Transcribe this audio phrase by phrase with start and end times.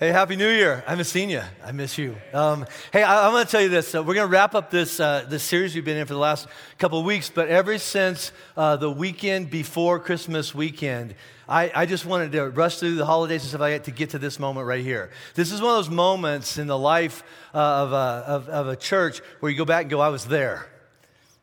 [0.00, 0.84] Hey, Happy New Year.
[0.86, 1.42] I haven't seen you.
[1.64, 2.14] I miss you.
[2.32, 3.92] Um, hey, I, am going to tell you this.
[3.92, 6.20] Uh, we're going to wrap up this, uh, this series we've been in for the
[6.20, 6.46] last
[6.78, 11.16] couple of weeks, but ever since uh, the weekend before Christmas weekend,
[11.48, 14.10] I, I, just wanted to rush through the holidays and stuff like that to get
[14.10, 15.10] to this moment right here.
[15.34, 18.76] This is one of those moments in the life uh, of, uh, of, of a
[18.76, 20.68] church where you go back and go, I was there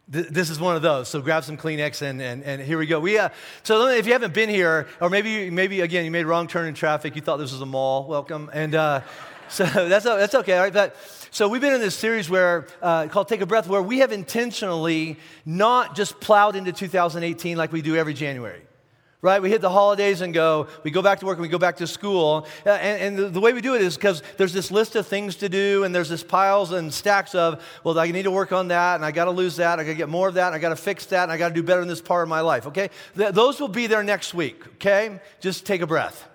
[0.08, 1.08] this is one of those.
[1.08, 3.00] So grab some Kleenex and, and, and here we go.
[3.00, 3.30] We, uh,
[3.64, 6.68] so if you haven't been here, or maybe, maybe again, you made a wrong turn
[6.68, 8.50] in traffic, you thought this was a mall, welcome.
[8.54, 9.02] And uh,
[9.50, 10.74] so that's, that's okay, all right?
[10.74, 10.96] But,
[11.32, 14.12] so we've been in this series where, uh, called Take a Breath, where we have
[14.12, 18.62] intentionally not just plowed into 2018 like we do every January
[19.26, 19.42] right?
[19.42, 21.78] We hit the holidays and go, we go back to work and we go back
[21.78, 22.48] to school.
[22.64, 25.36] Uh, and, and the, way we do it is because there's this list of things
[25.38, 28.68] to do and there's this piles and stacks of, well, I need to work on
[28.68, 29.80] that and I got to lose that.
[29.80, 30.54] I got to get more of that.
[30.54, 32.30] I got to fix that and I got to do better in this part of
[32.30, 32.92] my life, okay?
[33.18, 35.20] Th- those will be there next week, okay?
[35.40, 36.30] Just take a breath,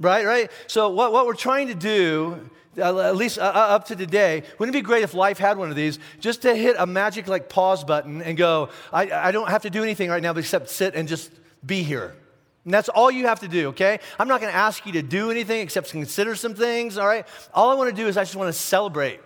[0.00, 0.26] right?
[0.26, 0.50] Right?
[0.66, 4.74] So, what, what we're trying to do uh, at least uh, up to today, wouldn't
[4.74, 7.48] it be great if life had one of these, just to hit a magic like
[7.48, 10.96] pause button and go, I, I don't have to do anything right now except sit
[10.96, 11.30] and just
[11.64, 12.16] be here.
[12.64, 14.00] And that's all you have to do, okay?
[14.18, 17.26] I'm not to ask you to do anything except consider some things, all right?
[17.52, 19.20] All I want to do is I just want to celebrate.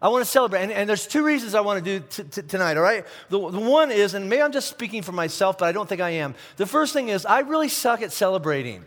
[0.00, 0.62] I want to celebrate.
[0.62, 3.04] And, and there's two reasons I want to do t- t- tonight, all right?
[3.28, 6.00] The, the one is, and maybe I'm just speaking for myself, but I don't think
[6.00, 6.34] I am.
[6.58, 8.84] The first thing is, I really suck at celebrating.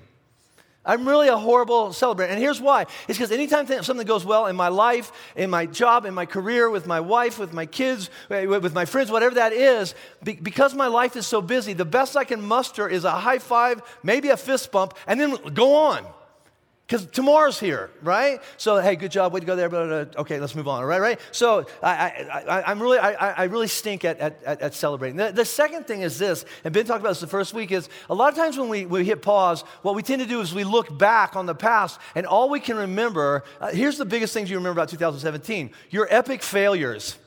[0.89, 2.31] I'm really a horrible celebrator.
[2.31, 2.87] And here's why.
[3.07, 6.67] It's because anytime something goes well in my life, in my job, in my career,
[6.67, 10.87] with my wife, with my kids, eh, with my friends, whatever that is, because my
[10.87, 14.37] life is so busy, the best I can muster is a high five, maybe a
[14.37, 16.03] fist bump, and then go on.
[16.89, 18.41] Because tomorrow's here, right?
[18.57, 19.69] So, hey, good job, way to go there.
[19.69, 20.83] But okay, let's move on.
[20.83, 21.19] Right, right.
[21.31, 25.15] So, I, am really, I, I, really stink at, at, at celebrating.
[25.15, 27.71] The, the, second thing is this, and Ben talked about this the first week.
[27.71, 30.41] Is a lot of times when we, we hit pause, what we tend to do
[30.41, 33.43] is we look back on the past, and all we can remember.
[33.61, 37.17] Uh, here's the biggest things you remember about 2017: your epic failures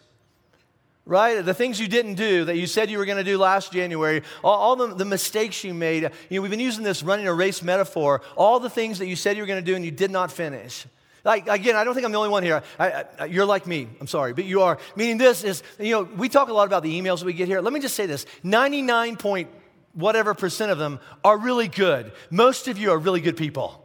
[1.04, 1.44] right?
[1.44, 4.22] The things you didn't do that you said you were going to do last January,
[4.42, 6.02] all, all the, the, mistakes you made.
[6.28, 9.16] You know, we've been using this running a race metaphor, all the things that you
[9.16, 10.86] said you were going to do and you did not finish.
[11.24, 12.62] Like, again, I don't think I'm the only one here.
[12.78, 13.88] I, I, you're like me.
[14.00, 14.78] I'm sorry, but you are.
[14.96, 17.46] Meaning this is, you know, we talk a lot about the emails that we get
[17.46, 17.60] here.
[17.60, 19.48] Let me just say this 99 point
[19.94, 22.12] whatever percent of them are really good.
[22.30, 23.78] Most of you are really good people.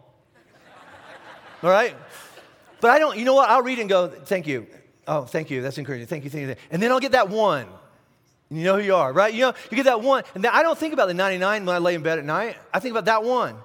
[1.64, 1.96] All right?
[2.80, 3.50] But I don't, you know what?
[3.50, 4.68] I'll read and go, thank you.
[5.08, 5.62] Oh, thank you.
[5.62, 6.08] That's encouraging.
[6.08, 6.30] Thank you.
[6.30, 6.56] Thank you.
[6.70, 7.68] And then I'll get that one.
[8.50, 9.34] You know who you are, right?
[9.34, 10.24] You know, you get that one.
[10.34, 12.56] And I don't think about the 99 when I lay in bed at night.
[12.74, 13.58] I think about that one.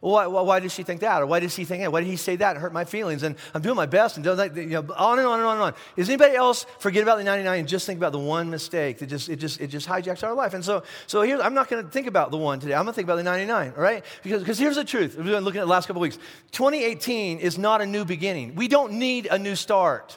[0.00, 1.22] Well, why, why, did she think that?
[1.22, 1.90] Or why did she think that?
[1.90, 2.54] Why did he say that?
[2.54, 3.24] It hurt my feelings.
[3.24, 5.54] And I'm doing my best and doing that, you know, on and on and on
[5.56, 5.74] and on.
[5.96, 9.06] Does anybody else forget about the 99 and just think about the one mistake that
[9.06, 10.54] just, it just, it just hijacks our life?
[10.54, 12.74] And so, so here, I'm not going to think about the one today.
[12.74, 14.04] I'm going to think about the 99, all right?
[14.22, 15.16] Because, because here's the truth.
[15.16, 16.18] We've been looking at the last couple weeks.
[16.52, 18.54] 2018 is not a new beginning.
[18.54, 20.16] We don't need a new start.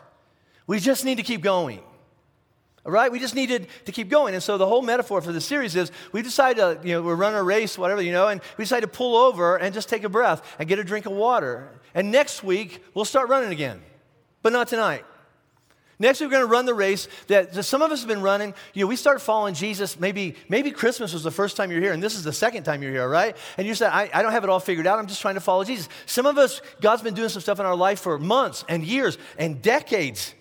[0.67, 1.79] We just need to keep going.
[2.85, 3.11] All right?
[3.11, 4.33] We just needed to keep going.
[4.33, 7.15] And so the whole metaphor for the series is we decide to, you know, we're
[7.15, 10.03] running a race, whatever, you know, and we decide to pull over and just take
[10.03, 11.69] a breath and get a drink of water.
[11.93, 13.81] And next week, we'll start running again,
[14.41, 15.05] but not tonight.
[15.99, 18.55] Next, week we're going to run the race that some of us have been running.
[18.73, 19.99] You know, we start following Jesus.
[19.99, 22.81] Maybe, maybe Christmas was the first time you're here, and this is the second time
[22.81, 23.37] you're here, right?
[23.55, 24.97] And you said, I, I don't have it all figured out.
[24.97, 25.89] I'm just trying to follow Jesus.
[26.07, 29.19] Some of us, God's been doing some stuff in our life for months and years
[29.37, 30.33] and decades.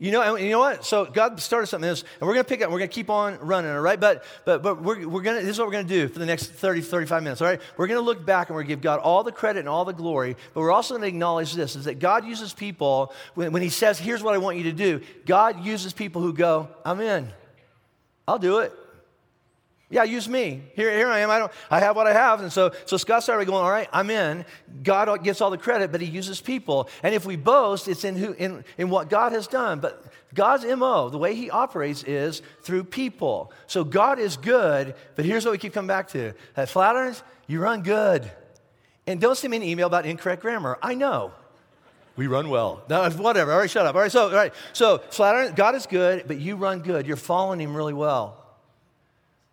[0.00, 0.86] You know, and you know what?
[0.86, 3.10] So God started something else, and we're going to pick up, we're going to keep
[3.10, 4.00] on running, all right?
[4.00, 6.18] But, but, but we're, we're going to, this is what we're going to do for
[6.18, 7.60] the next 30, 35 minutes, all right?
[7.76, 9.68] We're going to look back and we're going to give God all the credit and
[9.68, 13.12] all the glory, but we're also going to acknowledge this, is that God uses people,
[13.34, 16.32] when, when he says, here's what I want you to do, God uses people who
[16.32, 17.28] go, I'm in.
[18.26, 18.72] I'll do it.
[19.92, 20.62] Yeah, use me.
[20.74, 21.30] Here, here I am.
[21.30, 21.52] I don't.
[21.68, 23.64] I have what I have, and so so Scott started going.
[23.64, 24.44] All right, I'm in.
[24.84, 26.88] God gets all the credit, but He uses people.
[27.02, 29.80] And if we boast, it's in who in in what God has done.
[29.80, 33.52] But God's mo, the way He operates, is through people.
[33.66, 37.58] So God is good, but here's what we keep coming back to: at Flatirons, you
[37.58, 38.30] run good,
[39.08, 40.78] and don't send me an email about incorrect grammar.
[40.80, 41.32] I know.
[42.14, 42.84] We run well.
[42.88, 43.50] No, whatever.
[43.50, 43.96] All right, shut up.
[43.96, 47.08] All right, so all right, so Flatiron, God is good, but you run good.
[47.08, 48.39] You're following Him really well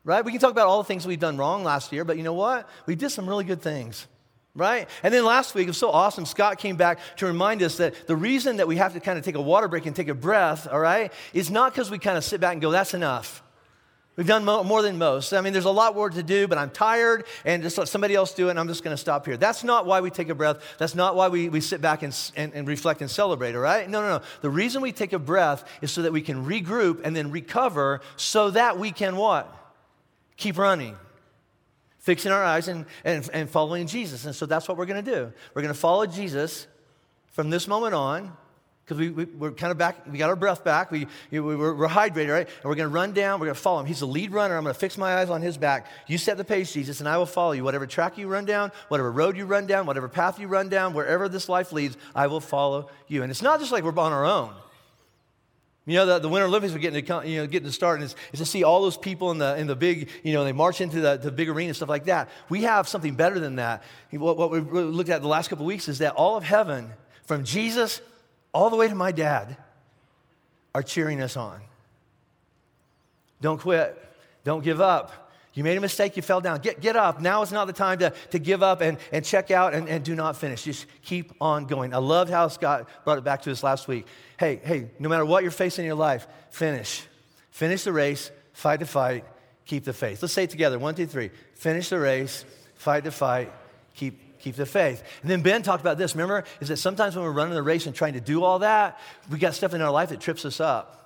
[0.08, 0.24] right?
[0.24, 2.34] We can talk about all the things we've done wrong last year, but you know
[2.34, 2.68] what?
[2.86, 4.08] We did some really good things,
[4.56, 4.90] right?
[5.04, 6.26] And then last week, it was so awesome.
[6.26, 9.26] Scott came back to remind us that the reason that we have to kind of
[9.26, 12.18] take a water break and take a breath, all right, is not because we kind
[12.18, 13.44] of sit back and go, that's enough.
[14.16, 15.34] We've done mo- more than most.
[15.34, 18.16] I mean, there's a lot more to do, but I'm tired and just let somebody
[18.16, 19.36] else do it, and I'm just going to stop here.
[19.36, 20.78] That's not why we take a breath.
[20.78, 23.90] That's not why we, we sit back and, and, and reflect and celebrate, all right?
[23.90, 24.22] No, no, no.
[24.40, 28.00] The reason we take a breath is so that we can regroup and then recover
[28.16, 29.54] so that we can what?
[30.38, 30.96] Keep running.
[32.00, 34.24] fixing our eyes and, and, and following Jesus.
[34.26, 35.34] And so that's what we're going to do.
[35.54, 36.68] We're going to follow Jesus
[37.32, 38.32] from this moment on
[38.86, 41.74] because we, we, are kind of back, we got our breath back, we, we, we're,
[41.74, 42.48] we're hydrated, right?
[42.48, 43.86] And we're going to run down, we're going to follow him.
[43.86, 44.56] He's the lead runner.
[44.56, 45.88] I'm going to fix my eyes on his back.
[46.08, 47.66] You set the pace, Jesus, and I will follow you.
[47.66, 50.94] Whatever track you run down, whatever road you run down, whatever path you run down,
[50.94, 53.24] wherever this life leads, I will follow you.
[53.24, 54.54] And it's not just like we're on our own.
[55.88, 58.04] You know, the, the Winter Olympics are getting to, you know, getting to start, and
[58.04, 60.52] it's, it's, to see all those people in the, in the big, you know, they
[60.52, 62.30] march into the, the big arena and stuff like that.
[62.50, 63.84] We have something better than that.
[64.12, 66.90] What, what we looked at the last couple of weeks is that all of heaven,
[67.24, 68.02] from Jesus
[68.54, 69.56] all the way to my dad,
[70.76, 71.62] are cheering us on.
[73.40, 73.98] Don't quit.
[74.44, 75.32] Don't give up.
[75.54, 76.60] You made a mistake, you fell down.
[76.60, 77.20] Get, get up.
[77.20, 80.04] Now is not the time to, to give up and, and check out and, and
[80.04, 80.64] do not finish.
[80.64, 81.94] Just keep on going.
[81.94, 84.06] I love how Scott brought it back to us last week.
[84.38, 87.04] Hey, hey, no matter what you're facing in your life, finish.
[87.52, 89.26] Finish the race, fight the fight,
[89.66, 90.22] keep the faith.
[90.22, 90.78] Let's say it together.
[90.78, 91.32] One, two, three.
[91.56, 92.46] Finish the race,
[92.76, 93.52] fight the fight,
[93.96, 95.04] keep, keep the faith.
[95.22, 96.14] And then Ben talked about this.
[96.14, 99.00] Remember, is that sometimes when we're running the race and trying to do all that,
[99.30, 100.98] we got stuff in our life that trips us up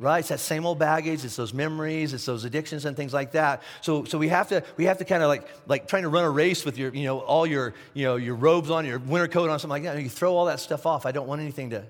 [0.00, 0.20] right?
[0.20, 1.24] It's that same old baggage.
[1.26, 2.14] It's those memories.
[2.14, 3.62] It's those addictions and things like that.
[3.82, 6.24] So, so we have to we have to kind of like like trying to run
[6.24, 9.28] a race with your you know all your you know your robes on, your winter
[9.28, 9.94] coat on, something like that.
[9.94, 11.04] And you throw all that stuff off.
[11.04, 11.84] I don't want anything to.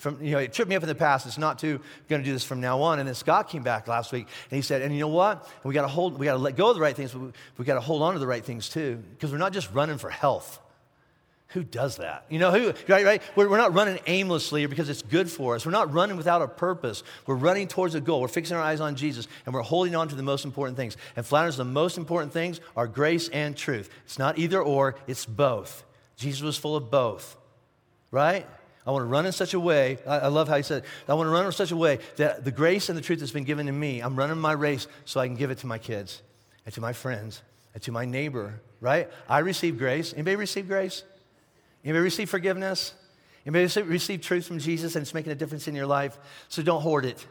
[0.00, 1.26] From, you know, it tripped me up in the past.
[1.26, 3.00] It's not too going to do this from now on.
[3.00, 5.46] And then Scott came back last week and he said, and you know what?
[5.62, 7.32] we got to hold, we got to let go of the right things, but we,
[7.58, 9.98] we got to hold on to the right things too, because we're not just running
[9.98, 10.58] for health.
[11.48, 12.24] Who does that?
[12.30, 13.22] You know, who, right, right?
[13.36, 15.66] We're, we're not running aimlessly because it's good for us.
[15.66, 17.02] We're not running without a purpose.
[17.26, 18.22] We're running towards a goal.
[18.22, 20.96] We're fixing our eyes on Jesus and we're holding on to the most important things.
[21.14, 23.90] And Flatirons, the most important things are grace and truth.
[24.06, 25.84] It's not either or, it's both.
[26.16, 27.36] Jesus was full of both,
[28.10, 28.46] right?
[28.86, 31.14] I want to run in such a way, I, I love how he said, I
[31.14, 33.44] want to run in such a way that the grace and the truth that's been
[33.44, 36.22] given to me, I'm running my race so I can give it to my kids
[36.64, 37.42] and to my friends
[37.74, 39.08] and to my neighbor, right?
[39.28, 40.12] I receive grace.
[40.14, 41.04] Anybody receive grace?
[41.84, 42.94] May receive forgiveness.
[43.44, 46.18] You may receive truth from Jesus and it's making a difference in your life.
[46.48, 47.26] So don't hoard it.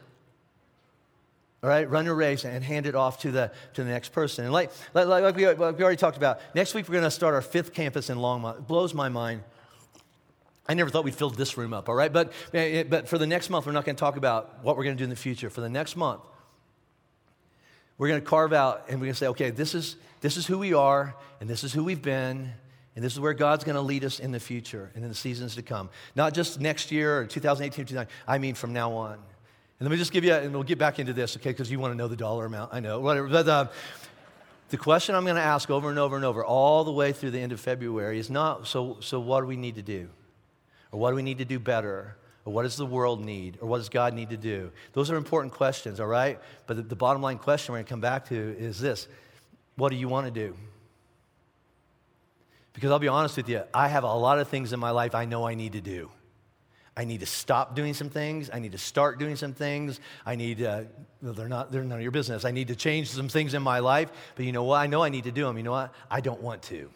[1.62, 4.44] All right, run your race and hand it off to the, to the next person.
[4.44, 7.10] And like, like, like we, like we already talked about, next week we're going to
[7.10, 8.58] start our fifth campus in Longmont.
[8.58, 9.42] It blows my mind.
[10.70, 12.12] I never thought we'd fill this room up, all right?
[12.12, 14.96] But, but for the next month, we're not going to talk about what we're going
[14.96, 15.50] to do in the future.
[15.50, 16.20] For the next month,
[17.98, 20.46] we're going to carve out and we're going to say, okay, this is, this is
[20.46, 22.52] who we are and this is who we've been
[22.94, 25.16] and this is where God's going to lead us in the future and in the
[25.16, 25.90] seasons to come.
[26.14, 29.14] Not just next year or 2018 or 2019, I mean from now on.
[29.14, 29.22] And
[29.80, 31.94] let me just give you, and we'll get back into this, okay, because you want
[31.94, 32.72] to know the dollar amount.
[32.72, 33.26] I know, whatever.
[33.26, 33.66] But uh,
[34.68, 37.32] the question I'm going to ask over and over and over, all the way through
[37.32, 40.08] the end of February, is not so, so what do we need to do?
[40.92, 42.16] Or what do we need to do better?
[42.44, 43.58] Or what does the world need?
[43.60, 44.72] Or what does God need to do?
[44.92, 46.38] Those are important questions, all right?
[46.66, 49.08] But the, the bottom line question we're going to come back to is this
[49.76, 50.56] What do you want to do?
[52.72, 55.14] Because I'll be honest with you, I have a lot of things in my life
[55.14, 56.10] I know I need to do.
[56.96, 58.50] I need to stop doing some things.
[58.52, 60.00] I need to start doing some things.
[60.26, 60.86] I need to
[61.22, 62.44] they're not, they're none of your business.
[62.44, 64.10] I need to change some things in my life.
[64.34, 64.76] But you know what?
[64.76, 65.56] I know I need to do them.
[65.56, 65.92] You know what?
[66.10, 66.90] I don't want to.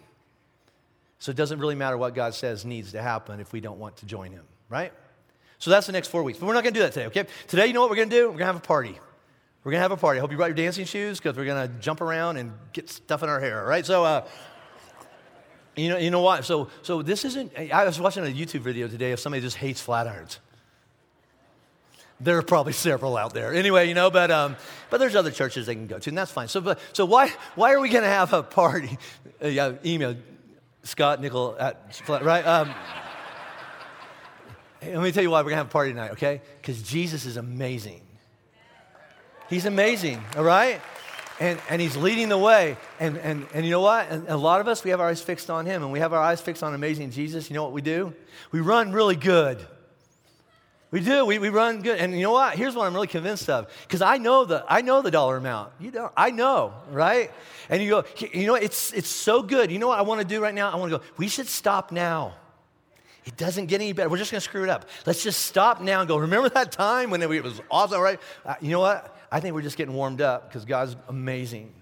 [1.25, 3.97] So it doesn't really matter what God says needs to happen if we don't want
[3.97, 4.93] to join Him, right?
[5.59, 6.39] So that's the next four weeks.
[6.39, 7.25] But we're not going to do that today, okay?
[7.49, 8.25] Today, you know what we're going to do?
[8.25, 9.01] We're going to have a party.
[9.63, 10.19] We're going to have a party.
[10.19, 12.91] I hope you brought your dancing shoes because we're going to jump around and get
[12.91, 13.87] stuff in our hair, all right?
[13.87, 14.27] So, uh,
[15.77, 16.45] you know, you know what?
[16.45, 19.83] So, so this isn't, I was watching a YouTube video today of somebody just hates
[19.83, 20.41] Flatirons.
[22.21, 23.55] There are probably several out there.
[23.55, 24.57] Anyway, you know, but, um,
[24.91, 26.49] but there's other churches they can go to, and that's fine.
[26.49, 28.99] So, but, so why, why are we going to have a party?
[29.43, 30.17] Uh, yeah, email
[30.85, 32.47] Scott Nickel at right?
[32.47, 32.73] Um,
[34.83, 36.41] let me tell you why we're to have a party tonight, okay?
[36.61, 38.03] Because Jesus is amazing.
[39.49, 40.81] He's amazing, all right?
[41.41, 42.77] and, and he's leading the way.
[43.01, 44.09] And, and, and you know what?
[44.09, 46.13] And a lot of us, we have our eyes fixed on him, and we have
[46.13, 47.51] our eyes fixed on amazing Jesus.
[47.51, 48.15] You know what we do?
[48.53, 49.67] We run really good.
[50.95, 51.25] We do.
[51.25, 51.99] We, we run good.
[51.99, 52.55] And you know what?
[52.55, 53.69] Here's what I'm really convinced of.
[53.83, 55.73] Because I know the I know the dollar amount.
[55.81, 56.13] You don't.
[56.17, 57.33] I know, right?
[57.69, 59.73] And you go, you know, it's it's so good.
[59.73, 60.71] You know what I want to do right now?
[60.71, 62.35] I want to go, we should stop now.
[63.25, 64.09] It doesn't get any better.
[64.09, 64.89] We're just going to screw it up.
[65.05, 68.21] Let's just stop now and go, remember that time when it was awesome, right?
[68.47, 69.19] Uh, you know what?
[69.33, 71.75] I think we're just getting warmed up because God's amazing.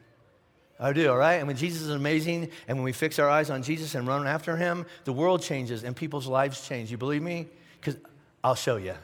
[0.81, 1.35] I do, all right?
[1.35, 4.27] And when Jesus is amazing, and when we fix our eyes on Jesus and run
[4.27, 6.91] after him, the world changes and people's lives change.
[6.91, 7.49] You believe me?
[7.79, 8.01] Because
[8.45, 8.95] I'll show you.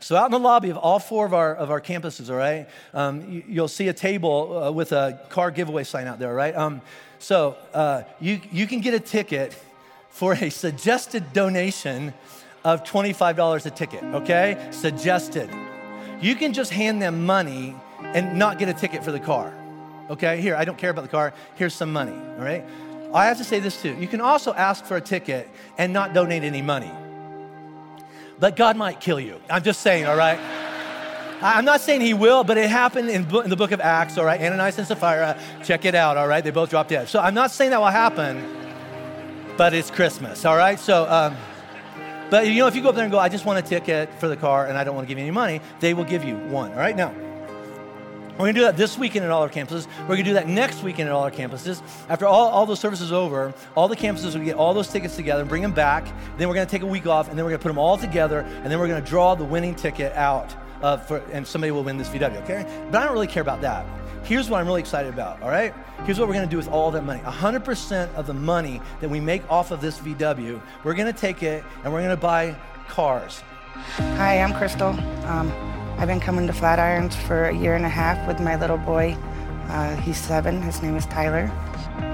[0.00, 2.68] So, out in the lobby of all four of our, of our campuses, all right,
[2.92, 6.34] um, you, will see a table uh, with a car giveaway sign out there, all
[6.34, 6.54] right?
[6.54, 6.82] Um,
[7.18, 9.56] so, uh, you, you can get a ticket
[10.10, 12.12] for a suggested donation
[12.64, 14.68] of $25 a ticket, okay?
[14.72, 15.48] Suggested.
[16.20, 19.54] You can just hand them money and not get a ticket for the car.
[20.10, 20.40] okay?
[20.40, 21.32] Here, I don't care about the car.
[21.54, 22.64] Here's some money, all right?
[23.14, 23.96] I have to say this too.
[23.98, 26.90] You can also ask for a ticket and not donate any money.
[28.40, 29.40] But God might kill you.
[29.48, 30.38] I'm just saying, all right?
[31.40, 34.24] I'm not saying he will, but it happened in, in, the book of Acts, all
[34.24, 34.40] right?
[34.40, 36.42] Ananias and Sapphira, check it out, all right?
[36.42, 37.08] They both dropped dead.
[37.08, 38.42] So I'm not saying that will happen,
[39.56, 40.80] but it's Christmas, all right?
[40.80, 41.36] So, um,
[42.30, 44.12] but you know, if you go up there and go, I just want a ticket
[44.18, 46.24] for the car and I don't want to give you any money, they will give
[46.24, 46.96] you one, all right?
[46.96, 47.14] Now,
[48.34, 49.86] we're going to do that this weekend at all our campuses.
[50.02, 51.80] We're going to do that next weekend at all our campuses.
[52.08, 55.42] After all, all those services over, all the campuses will get all those tickets together
[55.42, 56.04] and bring them back.
[56.36, 57.78] Then we're going to take a week off and then we're going to put them
[57.78, 61.46] all together and then we're going to draw the winning ticket out uh, for, and
[61.46, 62.66] somebody will win this VW, okay?
[62.90, 63.86] But I don't really care about that.
[64.24, 65.72] Here's what I'm really excited about, all right?
[66.04, 69.20] Here's what we're gonna do with all that money 100% of the money that we
[69.20, 72.56] make off of this VW, we're gonna take it and we're gonna buy
[72.88, 73.42] cars.
[74.16, 74.88] Hi, I'm Crystal.
[75.26, 78.76] Um, I've been coming to Flatirons for a year and a half with my little
[78.76, 79.16] boy.
[79.68, 81.50] Uh, he's seven, his name is Tyler.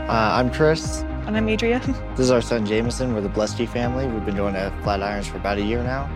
[0.09, 1.01] Uh, I'm Chris.
[1.27, 1.81] And I'm Adria.
[2.11, 3.15] This is our son Jameson.
[3.15, 4.07] We're the Blesky family.
[4.07, 6.09] We've been going to Flatirons for about a year now.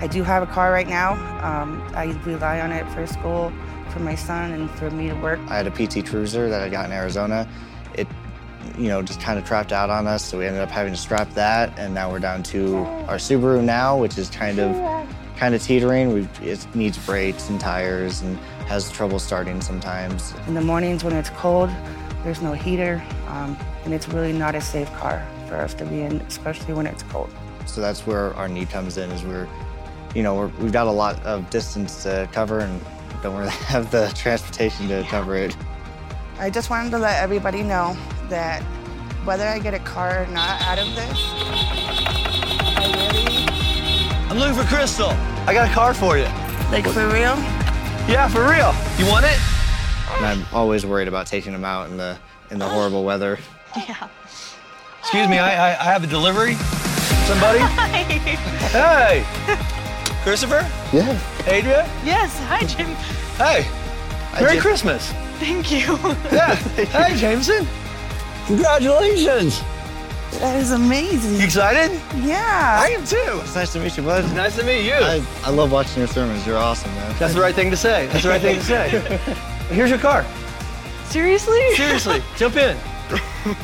[0.00, 1.12] I do have a car right now.
[1.42, 3.52] Um, I rely on it for school,
[3.90, 5.38] for my son, and for me to work.
[5.48, 7.48] I had a PT Cruiser that I got in Arizona.
[7.94, 8.08] It,
[8.76, 10.98] you know, just kind of trapped out on us, so we ended up having to
[10.98, 14.74] strap that, and now we're down to our Subaru now, which is kind of,
[15.36, 16.12] kind of teetering.
[16.12, 20.34] We, it needs brakes and tires, and has trouble starting sometimes.
[20.46, 21.70] In the mornings when it's cold,
[22.24, 26.00] there's no heater, um, and it's really not a safe car for us to be
[26.00, 27.30] in, especially when it's cold.
[27.66, 29.48] So that's where our need comes in, is we're
[30.16, 32.80] you know, we have got a lot of distance to cover and
[33.22, 35.54] don't really have the transportation to cover it.
[36.38, 37.94] I just wanted to let everybody know
[38.30, 38.62] that
[39.24, 41.65] whether I get a car or not out of this.
[44.36, 45.08] I'm looking for Crystal.
[45.46, 46.24] I got a car for you.
[46.70, 47.36] Like for real?
[48.06, 48.74] Yeah, for real.
[48.98, 49.38] You want it?
[50.10, 52.18] And I'm always worried about taking them out in the
[52.50, 53.38] in the horrible weather.
[53.88, 54.08] Yeah.
[55.00, 56.52] Excuse me, I, I, I have a delivery.
[57.24, 57.60] Somebody?
[57.60, 59.22] Hi.
[59.24, 60.22] Hey.
[60.22, 60.68] Christopher?
[60.92, 61.18] Yeah.
[61.46, 61.88] Adria?
[62.04, 62.38] Yes.
[62.40, 62.88] Hi, Jim.
[63.38, 63.62] Hey.
[63.62, 64.60] Hi, Merry Jim.
[64.62, 65.12] Christmas.
[65.38, 65.96] Thank you.
[66.30, 66.54] Yeah.
[66.84, 67.66] hey, Jameson.
[68.48, 69.62] Congratulations.
[70.40, 71.36] That is amazing.
[71.36, 71.90] You excited?
[72.16, 72.78] Yeah.
[72.80, 73.16] I am too.
[73.42, 74.24] It's nice to meet you, bud.
[74.34, 74.92] Nice to meet you.
[74.94, 76.46] I, I love watching your sermons.
[76.46, 77.14] You're awesome, man.
[77.18, 78.06] That's the right thing to say.
[78.08, 78.88] That's the right thing to say.
[79.74, 80.24] Here's your car.
[81.06, 81.74] Seriously?
[81.74, 82.76] Seriously, jump in.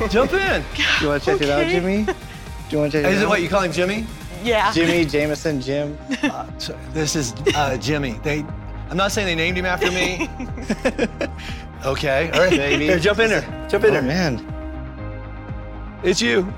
[0.09, 0.65] Jump in.
[1.01, 2.05] You want to check it out, Jimmy?
[2.05, 2.15] Do
[2.71, 3.17] you want to check it Is out?
[3.17, 4.07] Is it what you call him, Jimmy?
[4.43, 4.73] Yeah.
[4.73, 5.99] Jimmy, Jameson, Jim.
[6.23, 8.13] Uh, so this is uh, Jimmy.
[8.23, 8.45] They,
[8.91, 10.29] I'm not saying they named him after me.
[11.85, 12.87] okay, all right, Baby.
[12.87, 13.43] Here, jump in there.
[13.69, 14.03] Jump in Oh there.
[14.03, 14.39] man.
[16.03, 16.53] It's you.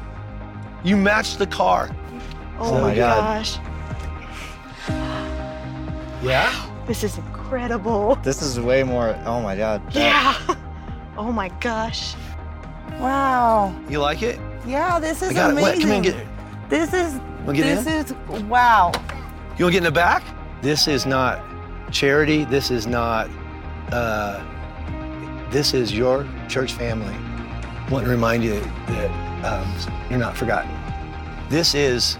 [0.83, 1.91] You matched the car.
[2.59, 3.45] Oh, Oh my my God.
[3.45, 3.59] gosh.
[6.23, 6.53] Yeah.
[6.87, 8.17] This is incredible.
[8.17, 9.17] This is way more.
[9.25, 9.83] Oh my God.
[9.93, 9.95] That-
[10.49, 10.57] Yeah.
[11.17, 12.17] Oh my gosh.
[12.99, 13.73] Wow.
[13.89, 14.41] You like it?
[14.67, 15.53] Yeah, this is I got it.
[15.53, 15.65] amazing.
[15.73, 16.27] Wait, come here and get it.
[16.69, 17.21] This is.
[17.47, 18.13] Wanna get this is
[18.45, 18.91] wow.
[18.95, 20.25] You want to get in the back?
[20.61, 21.41] This is not
[21.93, 22.45] charity.
[22.45, 23.31] This is not.
[23.93, 24.43] Uh,
[25.51, 27.15] this is your church family.
[27.15, 28.59] I want to remind you
[28.89, 29.11] that
[29.45, 29.75] um,
[30.11, 30.71] you're not forgotten.
[31.49, 32.17] This is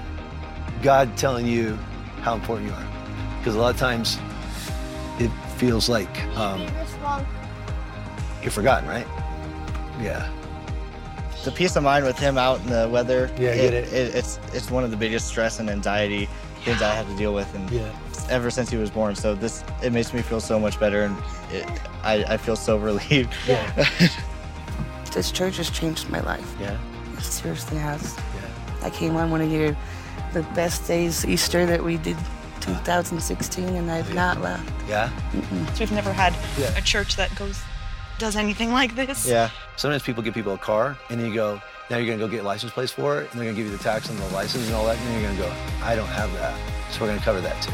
[0.83, 1.77] God telling you
[2.21, 2.87] how important you are.
[3.39, 4.19] Because a lot of times
[5.19, 6.61] it feels like um,
[8.43, 9.07] you're forgotten, right?
[10.01, 10.29] Yeah.
[11.45, 13.31] the peace of mind with him out in the weather.
[13.39, 13.93] Yeah, I get it.
[13.93, 16.29] it's it's one of the biggest stress and anxiety
[16.65, 17.93] things I have to deal with, and Yeah.
[18.31, 19.15] ever since he was born.
[19.15, 21.17] So this it makes me feel so much better, and
[21.53, 21.67] it,
[22.03, 23.33] I I feel so relieved.
[23.47, 23.87] Yeah.
[25.13, 26.57] This church has changed my life.
[26.61, 26.77] Yeah.
[27.25, 28.17] It seriously has.
[28.35, 28.87] Yeah.
[28.87, 29.77] I came on one of your
[30.33, 32.17] the best days Easter that we did
[32.61, 34.71] 2016 and I've not left.
[34.89, 35.11] Yeah.
[35.79, 36.77] We've never had Yeah.
[36.77, 37.61] a church that goes
[38.19, 39.27] does anything like this.
[39.27, 42.45] yeah, Sometimes people give people a car, and you go, now you're gonna go get
[42.45, 44.75] license plates for it, and they're gonna give you the tax and the license and
[44.77, 45.53] all that, and then you're gonna go,
[45.83, 46.55] I don't have that,
[46.93, 47.73] so we're gonna cover that too.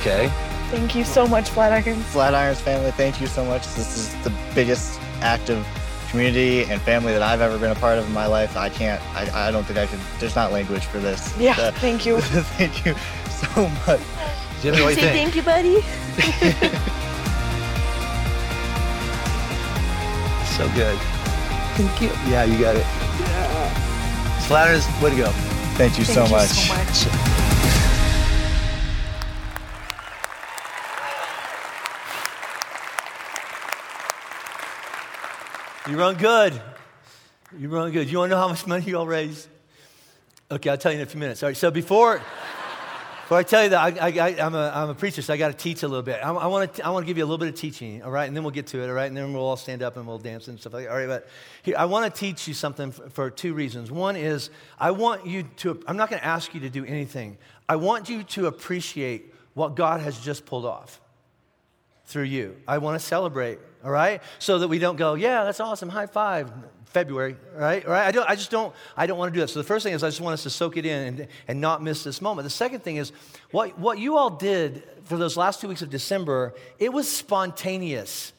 [0.00, 0.28] Okay?
[0.72, 2.02] Thank you so much, Flatirons.
[2.12, 3.62] Flatirons family, thank you so much.
[3.76, 5.64] This is the biggest act of
[6.12, 8.56] community and family that I've ever been a part of in my life.
[8.56, 9.02] I can't.
[9.16, 9.98] I, I don't think I could.
[10.20, 11.36] There's not language for this.
[11.38, 12.20] Yeah, thank you.
[12.58, 12.94] thank you
[13.30, 14.00] so much.
[14.60, 15.32] Jimmy, what do you Say think?
[15.32, 15.80] thank you, buddy.
[20.56, 20.98] So good.
[21.76, 22.08] Thank you.
[22.30, 22.84] Yeah, you got it.
[23.20, 24.38] Yeah.
[24.46, 25.30] Slatters, way to go.
[25.78, 26.48] Thank you so Thank you much.
[26.48, 27.41] so much.
[35.92, 36.58] You run good.
[37.54, 38.10] You run good.
[38.10, 39.46] You want to know how much money you all raised?
[40.50, 41.42] Okay, I'll tell you in a few minutes.
[41.42, 42.18] All right, so before,
[43.28, 44.08] Well, I tell you that I,
[44.38, 46.20] am a, I'm a preacher, so I got to teach a little bit.
[46.24, 48.10] I, I want to I want to give you a little bit of teaching, all
[48.10, 49.98] right, and then we'll get to it, all right, and then we'll all stand up
[49.98, 50.92] and we'll dance and stuff like that.
[50.92, 51.28] All right, but
[51.62, 53.90] here, I want to teach you something for, for two reasons.
[53.90, 55.78] One is I want you to.
[55.86, 57.36] I'm not going to ask you to do anything.
[57.68, 61.01] I want you to appreciate what God has just pulled off
[62.12, 62.56] through you.
[62.68, 66.06] I want to celebrate, all right, so that we don't go, yeah, that's awesome, high
[66.06, 66.52] five.
[66.84, 67.88] February, right?
[67.88, 68.06] Right?
[68.06, 69.48] I, don't, I just don't, I don't want to do that.
[69.48, 71.58] So the first thing is I just want us to soak it in and, and
[71.58, 72.44] not miss this moment.
[72.44, 73.12] The second thing is
[73.50, 78.34] what, what you all did for those last two weeks of December, it was spontaneous.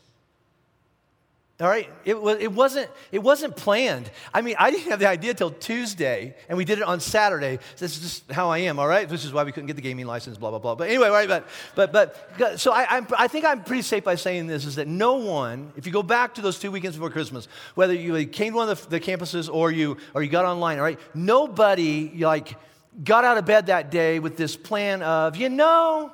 [1.63, 4.11] All right, it, was, it, wasn't, it wasn't planned.
[4.33, 7.57] I mean, I didn't have the idea till Tuesday, and we did it on Saturday.
[7.77, 9.07] This is just how I am, all right?
[9.07, 10.75] This is why we couldn't get the gaming license, blah, blah, blah.
[10.75, 11.93] But anyway, right, but, but,
[12.37, 15.13] but so I, I'm, I think I'm pretty safe by saying this is that no
[15.13, 18.57] one, if you go back to those two weekends before Christmas, whether you came to
[18.57, 22.57] one of the, the campuses or you, or you got online, all right, nobody, like,
[23.05, 26.11] got out of bed that day with this plan of, you know,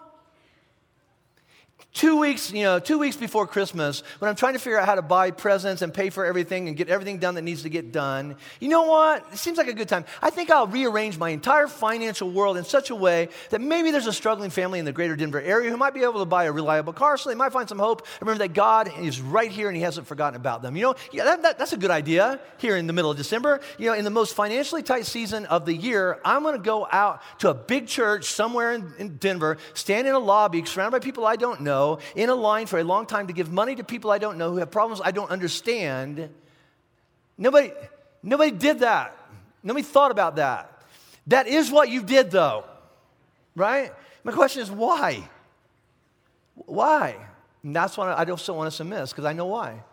[1.91, 4.93] Two weeks, you know, two weeks before Christmas, when I'm trying to figure out how
[4.93, 7.91] to buy presents and pay for everything and get everything done that needs to get
[7.91, 9.25] done, you know what?
[9.33, 10.05] It seems like a good time.
[10.21, 14.05] I think I'll rearrange my entire financial world in such a way that maybe there's
[14.05, 16.51] a struggling family in the greater Denver area who might be able to buy a
[16.51, 18.05] reliable car, so they might find some hope.
[18.21, 20.75] Remember that God is right here and He hasn't forgotten about them.
[20.75, 23.61] You know, yeah, that, that, that's a good idea here in the middle of December.
[23.79, 26.87] You know, in the most financially tight season of the year, I'm going to go
[26.91, 31.03] out to a big church somewhere in, in Denver, stand in a lobby surrounded by
[31.03, 33.75] people I don't know know, in a line for a long time to give money
[33.75, 36.29] to people I don't know who have problems I don't understand.
[37.37, 37.71] Nobody,
[38.21, 39.15] nobody did that.
[39.63, 40.83] Nobody thought about that.
[41.27, 42.63] That is what you did, though,
[43.55, 43.91] right?
[44.23, 45.27] My question is why?
[46.55, 47.15] Why?
[47.63, 49.83] And that's what I also want us to miss because I know why.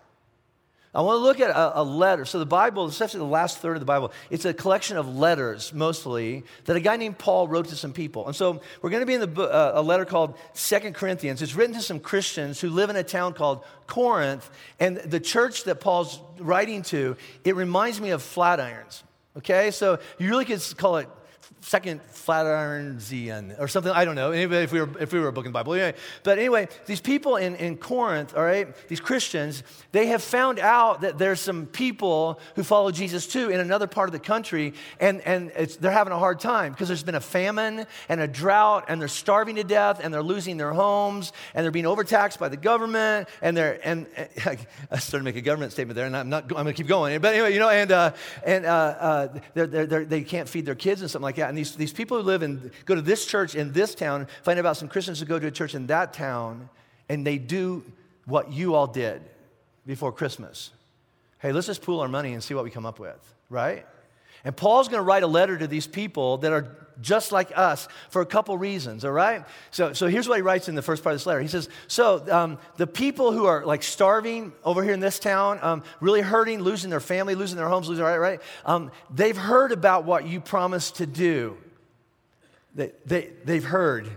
[0.97, 2.25] I want to look at a, a, letter.
[2.25, 5.75] So, the Bible, especially the last third of the Bible, it's a collection of letters
[5.75, 8.27] mostly that a guy named Paul wrote to some people.
[8.27, 11.43] And so, we're going to be in the, uh, a letter called Second Corinthians.
[11.43, 14.49] It's written to some Christians who live in a town called Corinth.
[14.81, 19.03] And the church that Paul's writing to, it reminds me of Flatirons.
[19.37, 19.73] Okay?
[19.73, 21.11] So, you really could call it
[21.67, 23.93] second Flatiron Flatironsian or something.
[23.93, 24.31] I don't know.
[24.31, 25.95] Anyway, if we were if we were a book in the Bible, anyway.
[26.23, 31.01] But anyway, these people in, in Corinth, all right, these Christians, they have found out
[31.01, 35.21] that there's some people who follow Jesus too in another part of the country, and
[35.23, 35.51] and
[35.81, 39.09] they're having a hard time because there's been a famine and a drought, and they're
[39.09, 43.29] starving to death, and they're losing their homes, and they're being overtaxed by the government,
[43.43, 44.29] and they're and, and
[44.91, 46.87] I started to make a government statement there, and I'm not I'm going to keep
[46.87, 47.21] going.
[47.21, 48.13] But anyway, you know, and uh,
[48.45, 51.49] and uh, uh, they're, they're, they can't feed their kids and something like that.
[51.49, 54.59] And these, these people who live and go to this church in this town find
[54.59, 56.69] out about some Christians who go to a church in that town,
[57.09, 57.85] and they do
[58.25, 59.23] what you all did
[59.87, 60.71] before Christmas.
[61.39, 63.87] Hey, let's just pool our money and see what we come up with, right?
[64.45, 67.89] And Paul's going to write a letter to these people that are just like us
[68.11, 69.45] for a couple reasons, all right?
[69.71, 71.41] So, so here's what he writes in the first part of this letter.
[71.41, 75.59] He says, So, um, the people who are like starving over here in this town,
[75.63, 78.41] um, really hurting, losing their family, losing their homes, losing, right, right?
[78.65, 81.57] Um, they've heard about what you promised to do.
[82.75, 84.11] They, they, they've heard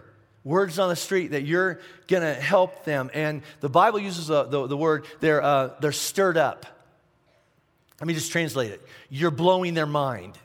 [0.44, 3.10] words on the street that you're going to help them.
[3.14, 6.66] And the Bible uses the, the, the word, they're, uh, they're stirred up.
[8.00, 8.82] Let me just translate it.
[9.10, 10.38] You're blowing their mind.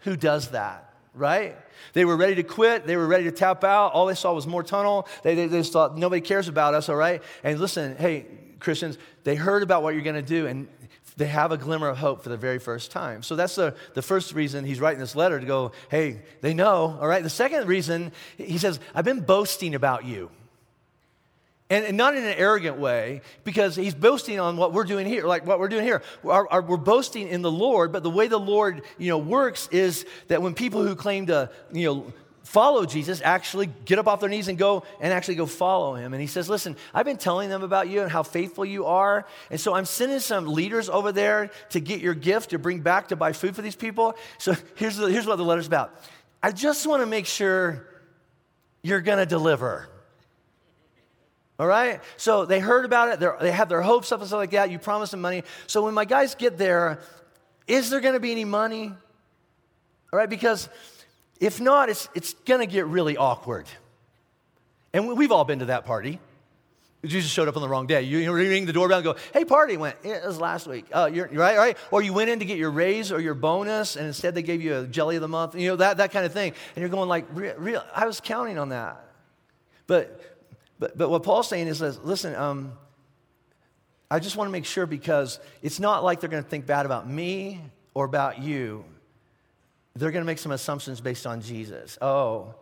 [0.00, 0.89] Who does that?
[1.14, 1.56] Right?
[1.92, 2.86] They were ready to quit.
[2.86, 3.92] They were ready to tap out.
[3.92, 5.08] All they saw was more tunnel.
[5.22, 7.22] They, they, they just thought, nobody cares about us, all right?
[7.42, 8.26] And listen, hey,
[8.60, 10.68] Christians, they heard about what you're going to do, and
[11.16, 13.22] they have a glimmer of hope for the very first time.
[13.22, 16.98] So that's the, the first reason he's writing this letter to go, hey, they know,
[17.00, 17.22] all right?
[17.22, 20.30] The second reason, he says, I've been boasting about you.
[21.70, 25.24] And, and, not in an arrogant way, because he's boasting on what we're doing here,
[25.24, 26.02] like what we're doing here.
[26.24, 30.42] We're boasting in the Lord, but the way the Lord, you know, works is that
[30.42, 32.12] when people who claim to, you know,
[32.50, 36.12] follow Jesus actually get up off their knees and go and actually go follow him.
[36.12, 39.24] And he says, Listen, I've been telling them about you and how faithful you are.
[39.50, 43.08] And so I'm sending some leaders over there to get your gift to bring back
[43.08, 44.16] to buy food for these people.
[44.38, 45.94] So here's, the, here's what the letter's about.
[46.42, 47.86] I just want to make sure
[48.82, 49.88] you're going to deliver.
[51.60, 52.00] All right?
[52.16, 53.20] So they heard about it.
[53.20, 54.70] They're, they have their hopes up and stuff like that.
[54.70, 55.42] You promised them money.
[55.66, 57.00] So when my guys get there,
[57.66, 58.86] is there going to be any money?
[60.10, 60.28] All right?
[60.30, 60.70] Because
[61.38, 63.66] if not, it's, it's going to get really awkward.
[64.94, 66.18] And we've all been to that party.
[67.04, 68.02] Jesus showed up on the wrong day.
[68.02, 69.76] You, you ring the doorbell and go, hey, party.
[69.76, 70.86] Went, yeah, it was last week.
[70.94, 71.76] Oh, you're right, right?
[71.90, 74.62] Or you went in to get your raise or your bonus, and instead they gave
[74.62, 76.54] you a jelly of the month, you know, that, that kind of thing.
[76.74, 79.04] And you're going like, real, real I was counting on that.
[79.86, 80.38] But
[80.80, 82.72] but, but what Paul's saying is, listen, um,
[84.10, 86.84] I just want to make sure because it's not like they're going to think bad
[86.84, 87.60] about me
[87.94, 88.84] or about you.
[89.94, 91.96] They're going to make some assumptions based on Jesus.
[92.02, 92.54] Oh,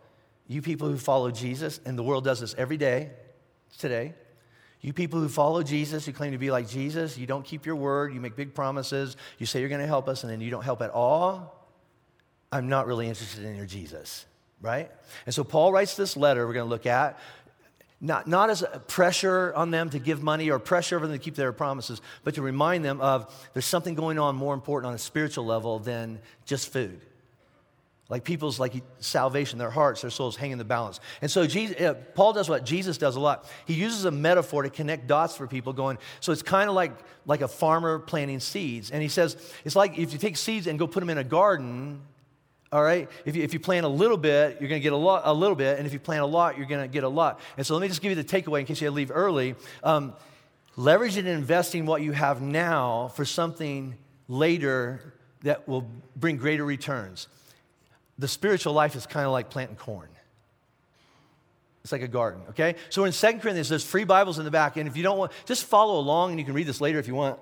[0.47, 3.09] you people who follow Jesus, and the world does this every day
[3.79, 4.13] today.
[4.81, 7.75] You people who follow Jesus, who claim to be like Jesus, you don't keep your
[7.75, 10.51] word, you make big promises, you say you're going to help us, and then you
[10.51, 11.67] don't help at all.
[12.51, 14.25] I'm not really interested in your Jesus,
[14.61, 14.89] right?
[15.25, 17.19] And so Paul writes this letter we're going to look at,
[18.01, 21.23] not, not as a pressure on them to give money or pressure over them to
[21.23, 24.93] keep their promises, but to remind them of there's something going on more important on
[24.93, 27.01] a spiritual level than just food.
[28.07, 30.99] Like people's like salvation, their hearts, their souls hang in the balance.
[31.21, 33.47] And so Jesus, uh, Paul does what Jesus does a lot.
[33.65, 36.93] He uses a metaphor to connect dots for people going, so it's kind of like,
[37.27, 38.89] like a farmer planting seeds.
[38.89, 41.23] And he says, it's like if you take seeds and go put them in a
[41.23, 42.01] garden,
[42.71, 43.09] all right?
[43.25, 45.33] If you, if you plant a little bit, you're going to get a, lot, a
[45.33, 45.77] little bit.
[45.77, 47.39] And if you plan a lot, you're going to get a lot.
[47.57, 49.55] And so let me just give you the takeaway in case you leave early.
[49.83, 50.13] Um,
[50.77, 53.95] leveraging and investing what you have now for something
[54.27, 57.27] later that will bring greater returns
[58.19, 60.09] the spiritual life is kind of like planting corn.
[61.83, 62.75] It's like a garden, okay?
[62.89, 65.31] So in Second Corinthians, there's free Bibles in the back, and if you don't want,
[65.45, 67.39] just follow along, and you can read this later if you want.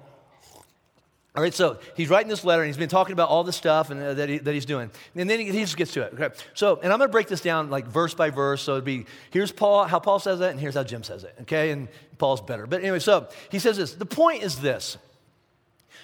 [1.37, 3.91] All right, so he's writing this letter, and he's been talking about all the stuff
[3.91, 4.89] and, uh, that, he, that he's doing.
[5.13, 6.35] And then he, he, just gets to it, okay?
[6.55, 8.63] So, and I'm going to break this down like verse by verse.
[8.63, 11.35] So it'd be, here's Paul, how Paul says that, and here's how Jim says it,
[11.41, 11.69] okay?
[11.69, 12.65] And Paul's better.
[12.65, 13.93] But anyway, so he says this.
[13.93, 14.97] The point is this.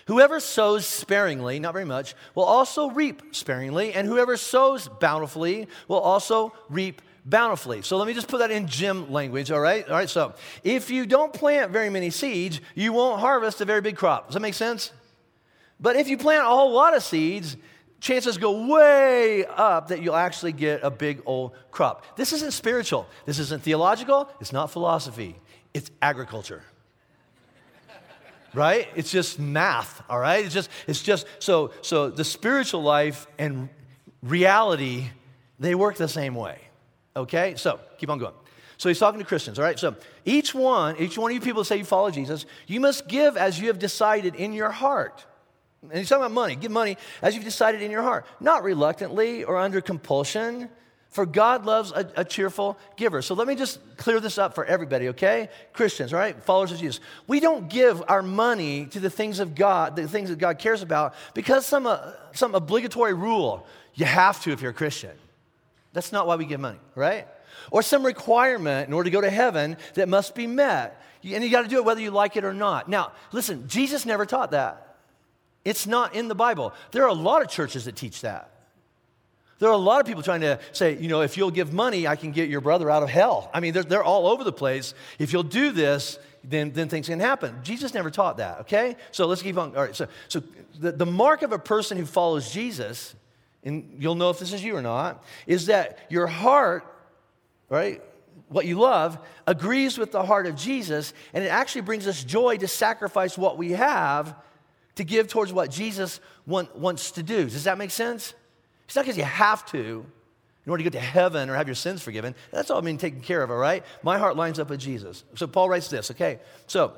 [0.05, 6.01] Whoever sows sparingly, not very much, will also reap sparingly, and whoever sows bountifully will
[6.01, 7.81] also reap bountifully.
[7.81, 9.83] So let me just put that in Jim language, all right?
[9.89, 13.81] All right, so if you don't plant very many seeds, you won't harvest a very
[13.81, 14.27] big crop.
[14.27, 14.91] Does that make sense?
[15.83, 17.55] But if you plant a whole lot of seeds,
[17.99, 22.17] chances go way up that you'll actually get a big old crop.
[22.17, 25.35] This isn't spiritual, this isn't theological, it's not philosophy,
[25.75, 26.63] it's agriculture
[28.53, 28.87] right?
[28.95, 30.45] It's just math, all right?
[30.45, 33.69] It's just, it's just, so, so the spiritual life and
[34.21, 35.07] reality,
[35.59, 36.59] they work the same way,
[37.15, 37.55] okay?
[37.55, 38.35] So keep on going.
[38.77, 39.79] So he's talking to Christians, all right?
[39.79, 43.37] So each one, each one of you people say you follow Jesus, you must give
[43.37, 45.25] as you have decided in your heart.
[45.83, 46.55] And he's talking about money.
[46.55, 50.69] Give money as you've decided in your heart, not reluctantly or under compulsion
[51.13, 53.21] for God loves a, a, cheerful giver.
[53.21, 55.49] So let me just clear this up for everybody, okay?
[55.71, 56.35] Christians, all right?
[56.43, 56.99] Followers of Jesus.
[57.27, 60.81] We don't give our money to the things of God, the things that God cares
[60.81, 63.67] about, because some, uh, some obligatory rule.
[63.93, 65.11] You have to if you're a Christian.
[65.93, 67.27] That's not why we give money, right?
[67.69, 70.99] Or some requirement in order to go to heaven that must be met.
[71.23, 72.89] And you got to do it whether you like it or not.
[72.89, 74.92] Now, listen, Jesus never taught that.
[75.65, 76.73] It's not in the Bible.
[76.91, 78.49] There are a lot of churches that teach that.
[79.60, 82.06] There are a lot of people trying to say, you know, if you'll give money,
[82.06, 83.49] I can get your brother out of hell.
[83.54, 84.93] I mean, they're, they're all over the place.
[85.19, 87.60] If you'll do this, then, then things can happen.
[87.63, 88.97] Jesus never taught that, okay?
[89.12, 89.76] So let's keep on.
[89.76, 90.43] All right, so, so
[90.78, 93.15] the, the mark of a person who follows Jesus,
[93.63, 96.86] and you'll know if this is you or not, is that your heart,
[97.69, 98.02] right,
[98.49, 102.58] what you love, agrees with the heart of Jesus, and it actually brings us joy
[102.58, 104.36] to sacrifice what we have
[104.95, 107.43] to give towards what Jesus want, wants to do.
[107.43, 108.34] Does that make sense?
[108.86, 110.06] It's not because you have to
[110.65, 112.36] in order to get to heaven or have your sins forgiven.
[112.51, 113.84] That's all I mean taken care of, all right?
[114.01, 115.23] My heart lines up with Jesus.
[115.36, 116.39] So Paul writes this, okay?
[116.67, 116.93] So,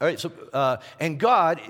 [0.00, 1.60] all right, so, uh, and God,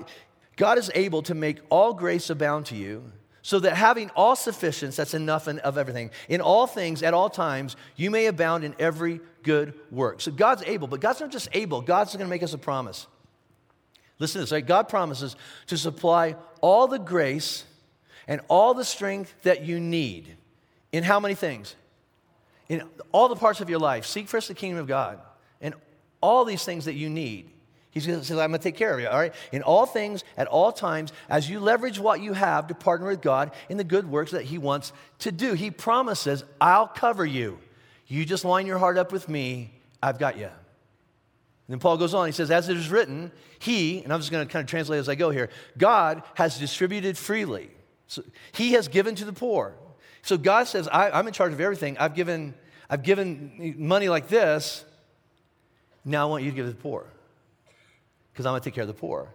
[0.55, 3.03] God is able to make all grace abound to you,
[3.41, 7.75] so that having all sufficiency, that's enough of everything, in all things, at all times,
[7.95, 10.21] you may abound in every good work.
[10.21, 13.07] So God's able, but God's not just able, God's going to make us a promise.
[14.21, 14.65] Listen to this, right?
[14.65, 17.63] God promises to supply all the grace
[18.27, 20.37] and all the strength that you need
[20.91, 21.75] in how many things?
[22.69, 24.05] In all the parts of your life.
[24.05, 25.19] Seek first the kingdom of God
[25.59, 25.73] and
[26.21, 27.49] all these things that you need.
[27.89, 29.33] He says, I'm going to take care of you, all right?
[29.51, 33.21] In all things, at all times, as you leverage what you have to partner with
[33.21, 35.53] God in the good works that He wants to do.
[35.53, 37.57] He promises, I'll cover you.
[38.05, 40.51] You just line your heart up with me, I've got you.
[41.71, 44.45] Then Paul goes on, he says, As it is written, He, and I'm just going
[44.45, 47.69] to kind of translate as I go here, God has distributed freely.
[48.07, 49.75] So he has given to the poor.
[50.21, 51.97] So God says, I, am in charge of everything.
[51.97, 52.55] I've given,
[52.89, 54.83] I've given money like this.
[56.03, 57.05] Now I want you to give to the poor
[58.33, 59.33] because I'm going to take care of the poor.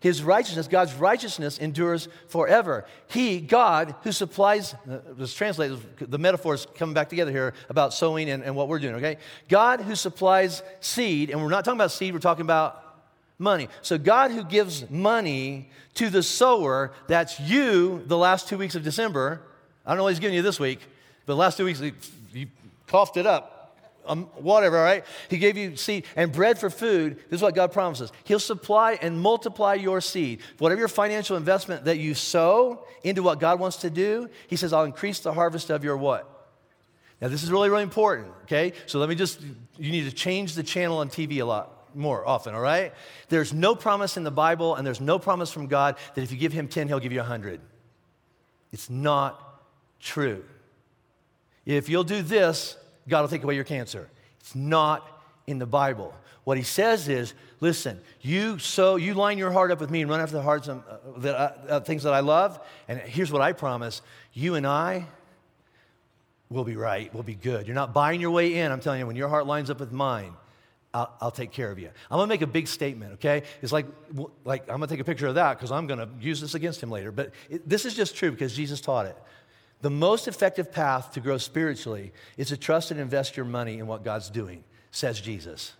[0.00, 2.86] His righteousness, God's righteousness endures forever.
[3.08, 8.30] He, God, who supplies, uh, let's translate, the metaphors coming back together here about sowing
[8.30, 9.18] and, and what we're doing, okay?
[9.48, 12.82] God who supplies seed, and we're not talking about seed, we're talking about
[13.38, 13.68] money.
[13.82, 18.82] So, God who gives money to the sower, that's you the last two weeks of
[18.82, 19.42] December.
[19.84, 20.80] I don't know what He's giving you this week,
[21.26, 21.82] but the last two weeks,
[22.32, 22.46] you
[22.86, 23.49] coughed it up.
[24.06, 25.04] Um, whatever, all right?
[25.28, 27.18] He gave you seed and bread for food.
[27.28, 28.10] This is what God promises.
[28.24, 30.40] He'll supply and multiply your seed.
[30.58, 34.72] Whatever your financial investment that you sow into what God wants to do, He says,
[34.72, 36.26] I'll increase the harvest of your what?
[37.20, 38.72] Now, this is really, really important, okay?
[38.86, 39.40] So let me just,
[39.76, 42.94] you need to change the channel on TV a lot more often, all right?
[43.28, 46.38] There's no promise in the Bible, and there's no promise from God that if you
[46.38, 47.60] give him 10, he'll give you 100.
[48.72, 49.62] It's not
[50.00, 50.44] true.
[51.66, 52.76] If you'll do this,
[53.10, 54.08] God will take away your cancer.
[54.40, 56.14] It's not in the Bible.
[56.44, 60.10] What he says is, listen, you so you line your heart up with me and
[60.10, 60.82] run after the hearts of,
[61.24, 64.00] uh, uh, things that I love, and here's what I promise:
[64.32, 65.06] you and I
[66.48, 67.66] will be right, we'll be good.
[67.66, 68.72] You're not buying your way in.
[68.72, 70.32] I'm telling you, when your heart lines up with mine,
[70.92, 71.88] I'll, I'll, take care of you.
[72.10, 73.44] I'm gonna make a big statement, okay?
[73.62, 73.86] It's like,
[74.44, 76.90] like I'm gonna take a picture of that because I'm gonna use this against him
[76.90, 77.12] later.
[77.12, 79.16] But it, this is just true because Jesus taught it.
[79.82, 83.86] The most effective path to grow spiritually is to trust and invest your money in
[83.86, 85.72] what God's doing, says Jesus.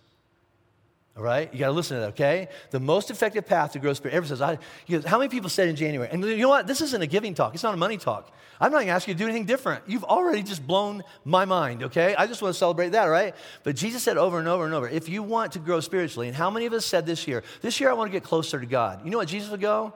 [1.17, 1.53] All right?
[1.53, 2.47] You got to listen to that, okay?
[2.69, 4.17] The most effective path to grow spiritually.
[4.17, 4.57] Ever says, I,
[4.89, 6.09] goes, how many people said in January?
[6.09, 6.67] And you know what?
[6.67, 7.53] This isn't a giving talk.
[7.53, 8.33] It's not a money talk.
[8.61, 9.83] I'm not going to ask you to do anything different.
[9.87, 12.15] You've already just blown my mind, okay?
[12.15, 13.35] I just want to celebrate that, right?
[13.63, 16.35] But Jesus said over and over and over, if you want to grow spiritually, and
[16.35, 18.65] how many of us said this year, this year I want to get closer to
[18.65, 19.03] God.
[19.03, 19.93] You know what Jesus would go?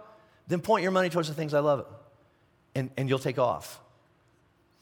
[0.47, 1.85] Then point your money towards the things I love,
[2.75, 3.79] and, and you'll take off.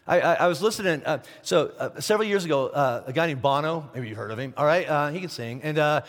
[0.06, 1.02] I, I, I was listening.
[1.06, 3.90] Uh, so uh, several years ago, uh, a guy named Bono.
[3.94, 4.54] Maybe you've heard of him.
[4.58, 5.62] All right, uh, he can sing.
[5.64, 6.02] And uh,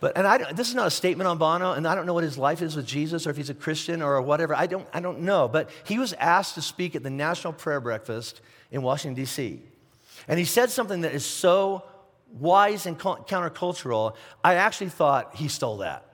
[0.00, 2.24] but and I, this is not a statement on Bono, and I don't know what
[2.24, 4.54] his life is with Jesus, or if he's a Christian or whatever.
[4.54, 4.86] I don't.
[4.92, 5.46] I don't know.
[5.46, 8.40] But he was asked to speak at the National Prayer Breakfast
[8.72, 9.62] in Washington D.C.
[10.26, 11.84] And he said something that is so
[12.32, 14.16] wise and countercultural.
[14.42, 16.07] I actually thought he stole that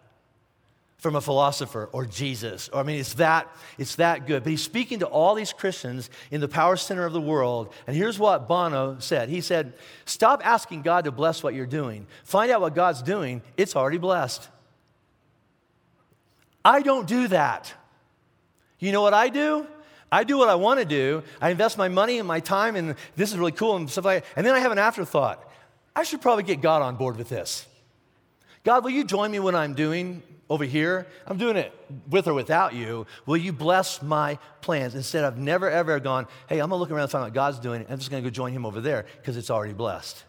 [1.04, 2.70] from a philosopher or Jesus.
[2.70, 4.42] Or, I mean, it's that, it's that good.
[4.42, 7.74] But he's speaking to all these Christians in the power center of the world.
[7.86, 9.74] And here's what Bono said He said,
[10.06, 12.06] Stop asking God to bless what you're doing.
[12.24, 14.48] Find out what God's doing, it's already blessed.
[16.64, 17.74] I don't do that.
[18.78, 19.66] You know what I do?
[20.10, 21.22] I do what I want to do.
[21.38, 24.24] I invest my money and my time, and this is really cool and stuff like
[24.24, 24.30] that.
[24.36, 25.46] And then I have an afterthought.
[25.94, 27.66] I should probably get God on board with this.
[28.64, 31.06] God, will you join me when I'm doing over here.
[31.26, 31.72] I'm doing it
[32.08, 33.06] with or without you.
[33.26, 34.94] Will you bless my plans?
[34.94, 37.84] Instead, I've never ever gone, hey, I'm gonna look around and find out God's doing.
[37.88, 40.22] I'm just gonna go join him over there because it's already blessed.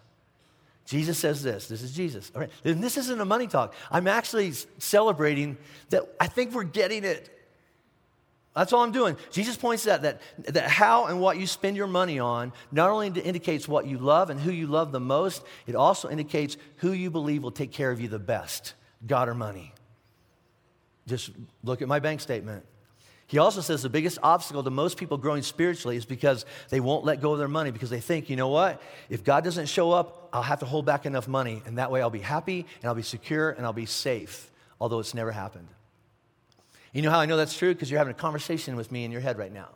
[0.86, 1.67] Jesus says this.
[1.67, 2.32] This is Jesus.
[2.36, 2.50] All right.
[2.63, 3.74] And this isn't a money talk.
[3.91, 5.58] I'm actually celebrating
[5.89, 7.32] that I think we're getting it.
[8.56, 9.18] That's all I'm doing.
[9.32, 13.08] Jesus points out that, that how and what you spend your money on not only
[13.08, 17.12] indicates what you love and who you love the most, it also indicates who you
[17.12, 18.74] believe will take care of you the best
[19.06, 19.74] God or money.
[21.06, 21.32] Just
[21.63, 22.65] look at my bank statement.
[23.28, 27.04] He also says the biggest obstacle to most people growing spiritually is because they won't
[27.04, 28.82] let go of their money because they think, you know what?
[29.10, 32.02] If God doesn't show up, I'll have to hold back enough money, and that way
[32.02, 35.68] I'll be happy and I'll be secure and I'll be safe, although it's never happened.
[36.95, 37.73] You know how I know that's true?
[37.73, 39.69] Because you're having a conversation with me in your head right now.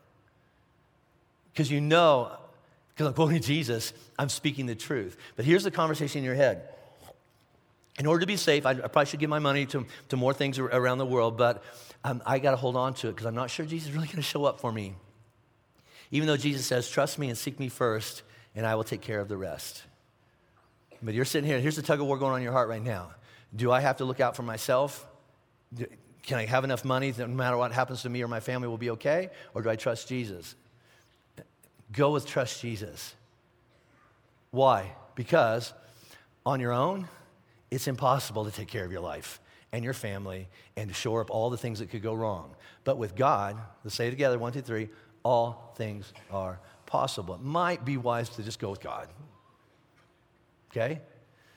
[1.51, 2.32] Because you know,
[2.89, 5.17] because I'm quoting Jesus, I'm speaking the truth.
[5.36, 6.63] But here's the conversation in your head
[7.99, 10.34] in order to be safe, I, I probably should give my money to, to more
[10.34, 11.62] things around the world, but
[12.05, 14.08] um, I got to hold on to it because I'm not sure Jesus is really
[14.08, 14.95] going to show up for me.
[16.10, 18.23] Even though Jesus says, Trust me and seek me first,
[18.55, 19.84] and I will take care of the rest.
[21.03, 22.82] But you're sitting here, here's the tug of war going on in your heart right
[22.82, 23.12] now.
[23.53, 25.05] Do I have to look out for myself?
[26.23, 28.67] Can I have enough money that no matter what happens to me or my family
[28.67, 29.29] will be okay?
[29.53, 30.55] Or do I trust Jesus?
[31.91, 33.15] Go with trust Jesus.
[34.51, 34.93] Why?
[35.15, 35.73] Because
[36.45, 37.08] on your own,
[37.71, 39.39] it's impossible to take care of your life
[39.71, 42.55] and your family and to shore up all the things that could go wrong.
[42.84, 44.89] But with God, let's say it together one, two, three,
[45.23, 47.36] all things are possible.
[47.36, 49.08] It might be wise to just go with God.
[50.71, 51.01] Okay?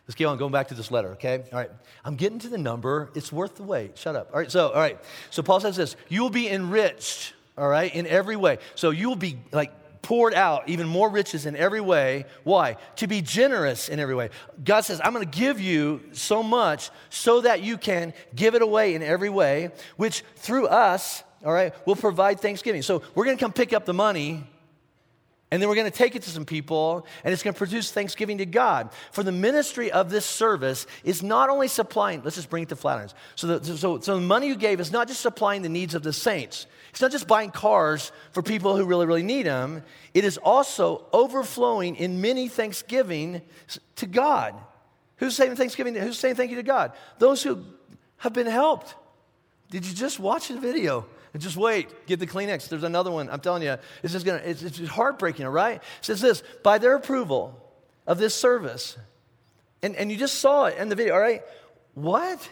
[0.07, 1.45] Let's keep on going back to this letter, okay?
[1.53, 1.71] All right.
[2.05, 3.11] I'm getting to the number.
[3.15, 3.97] It's worth the wait.
[3.97, 4.31] Shut up.
[4.33, 4.51] All right.
[4.51, 4.99] So, all right.
[5.31, 8.59] So Paul says this you will be enriched, all right, in every way.
[8.75, 12.27] So you will be like poured out even more riches in every way.
[12.43, 12.77] Why?
[12.97, 14.31] To be generous in every way.
[14.62, 18.62] God says, I'm going to give you so much so that you can give it
[18.62, 22.83] away in every way, which through us, all right, will provide thanksgiving.
[22.83, 24.45] So we're going to come pick up the money.
[25.53, 27.93] And then we're going to take it to some people, and it's going to produce
[27.93, 28.88] thanksgiving to God.
[29.11, 32.75] For the ministry of this service is not only supplying, let's just bring it to
[32.75, 33.12] Flatirons.
[33.37, 36.03] So the, so, so the money you gave is not just supplying the needs of
[36.03, 39.83] the saints, it's not just buying cars for people who really, really need them.
[40.15, 43.43] It is also overflowing in many thanksgiving
[43.97, 44.55] to God.
[45.17, 45.95] Who's saying thanksgiving?
[45.97, 46.93] Who's saying thank you to God?
[47.19, 47.62] Those who
[48.17, 48.95] have been helped.
[49.69, 51.07] Did you just watch the video?
[51.33, 52.68] And just wait, get the Kleenex.
[52.68, 53.31] There's another one.
[53.31, 55.77] I'm telling you, it's just gonna, it's, it's heartbreaking, all right?
[55.77, 57.59] It says this by their approval
[58.07, 58.99] of this service,
[59.83, 61.42] and, and you just saw it in the video, all right?
[61.95, 62.49] What?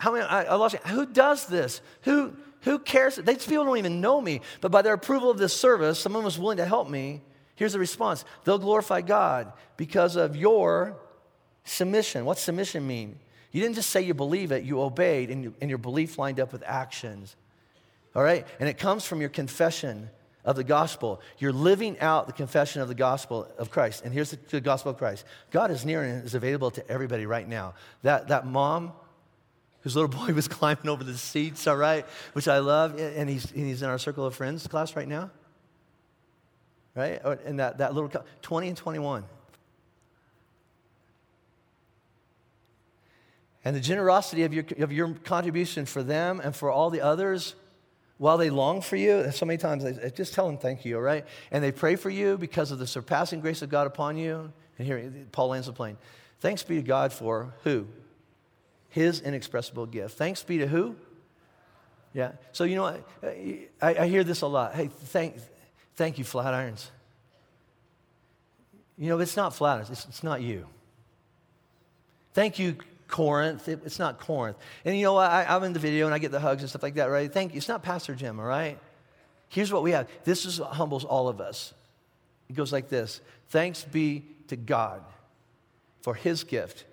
[0.00, 0.80] how many, I, I lost you.
[0.90, 1.82] Who does this?
[2.02, 3.16] Who, who cares?
[3.16, 6.38] These people don't even know me, but by their approval of this service, someone was
[6.38, 7.20] willing to help me.
[7.54, 10.96] Here's the response they'll glorify God because of your
[11.64, 12.24] submission.
[12.24, 13.18] What's submission mean?
[13.52, 16.38] You didn't just say you believe it, you obeyed, and, you, and your belief lined
[16.38, 17.34] up with actions.
[18.14, 18.46] All right?
[18.58, 20.10] And it comes from your confession
[20.44, 21.20] of the gospel.
[21.38, 24.04] You're living out the confession of the gospel of Christ.
[24.04, 27.26] And here's the, the gospel of Christ God is near and is available to everybody
[27.26, 27.74] right now.
[28.02, 28.92] That, that mom
[29.82, 33.50] whose little boy was climbing over the seats, all right, which I love, and he's,
[33.52, 35.30] and he's in our circle of friends class right now,
[36.94, 37.20] right?
[37.44, 38.10] And that, that little,
[38.42, 39.24] 20 and 21.
[43.64, 47.54] And the generosity of your, of your contribution for them and for all the others
[48.16, 51.02] while they long for you, so many times I just tell them thank you, all
[51.02, 51.24] right?
[51.50, 54.52] And they pray for you because of the surpassing grace of God upon you.
[54.78, 55.96] And here, Paul lands the plane.
[56.40, 57.86] Thanks be to God for who?
[58.90, 60.18] His inexpressible gift.
[60.18, 60.96] Thanks be to who?
[62.12, 62.32] Yeah.
[62.52, 62.86] So, you know,
[63.22, 64.74] I, I, I hear this a lot.
[64.74, 65.36] Hey, thank,
[65.96, 66.88] thank you, Flatirons.
[68.98, 70.66] You know, it's not Flatirons, it's, it's not you.
[72.34, 72.76] Thank you,
[73.10, 73.68] Corinth.
[73.68, 74.56] It, it's not Corinth.
[74.84, 75.30] And you know what?
[75.30, 77.32] I, am in the video and I get the hugs and stuff like that, right?
[77.32, 77.58] Thank you.
[77.58, 78.78] It's not Pastor Jim, all right?
[79.48, 80.08] Here's what we have.
[80.24, 81.74] This is what humbles all of us.
[82.48, 85.02] It goes like this Thanks be to God
[86.02, 86.84] for his gift.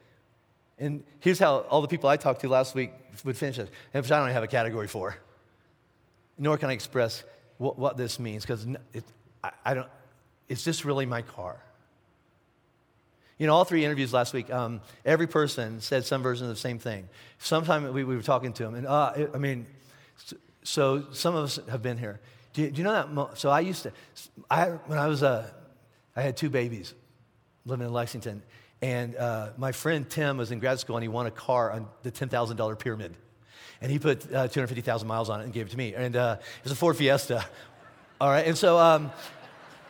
[0.80, 2.92] And here's how all the people I talked to last week
[3.24, 5.18] would finish it, which I don't have a category for.
[6.38, 7.24] Nor can I express
[7.58, 8.68] what, what this means, because
[9.44, 9.88] I, I don't,
[10.48, 11.60] it's just really my car.
[13.38, 16.60] You know, all three interviews last week, um, every person said some version of the
[16.60, 17.08] same thing.
[17.38, 19.68] Sometime we, we were talking to them, and uh, it, I mean,
[20.64, 22.20] so some of us have been here.
[22.54, 23.12] Do you, do you know that?
[23.12, 23.92] Mo- so I used to,
[24.50, 25.50] I, when I was, uh,
[26.16, 26.96] I had two babies
[27.66, 28.42] living in Lexington,
[28.82, 31.88] and uh, my friend Tim was in grad school and he won a car on
[32.04, 33.16] the $10,000 pyramid.
[33.82, 35.94] And he put uh, 250,000 miles on it and gave it to me.
[35.96, 37.46] And uh, it was a Ford Fiesta.
[38.22, 38.48] All right.
[38.48, 39.12] And so, um,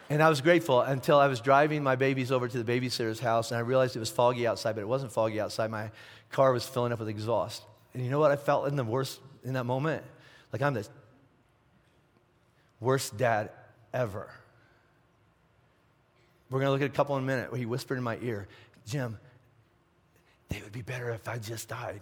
[0.10, 3.52] and I was grateful until I was driving my babies over to the babysitter's house
[3.52, 5.70] and I realized it was foggy outside, but it wasn't foggy outside.
[5.70, 5.91] My
[6.32, 7.63] car was filling up with exhaust.
[7.93, 10.04] And you know what I felt in the worst, in that moment?
[10.54, 10.88] Like I'm the
[12.80, 13.50] worst dad
[13.93, 14.30] ever.
[16.50, 18.17] We're going to look at a couple in a minute where he whispered in my
[18.22, 18.48] ear,
[18.86, 19.17] Jim,
[20.50, 22.00] they would be better if I just died.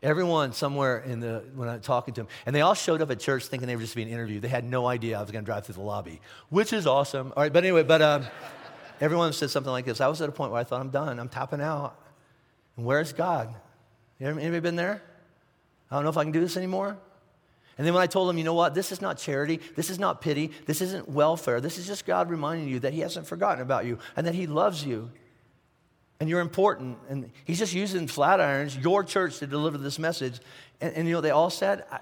[0.00, 3.18] Everyone somewhere in the, when I'm talking to them, and they all showed up at
[3.18, 4.42] church thinking they were just being interviewed.
[4.42, 7.32] They had no idea I was going to drive through the lobby, which is awesome.
[7.36, 8.24] All right, but anyway, but um,
[9.00, 10.00] everyone said something like this.
[10.00, 11.98] I was at a point where I thought, I'm done, I'm tapping out.
[12.76, 13.52] And where's God?
[14.20, 15.02] Anybody been there?
[15.90, 16.96] I don't know if I can do this anymore.
[17.76, 19.98] And then when I told them, you know what, this is not charity, this is
[19.98, 23.62] not pity, this isn't welfare, this is just God reminding you that He hasn't forgotten
[23.62, 25.10] about you and that He loves you
[26.20, 26.98] and you're important.
[27.08, 30.40] And he's just using Flatirons, your church, to deliver this message.
[30.80, 32.00] And, and you know, they all said, I,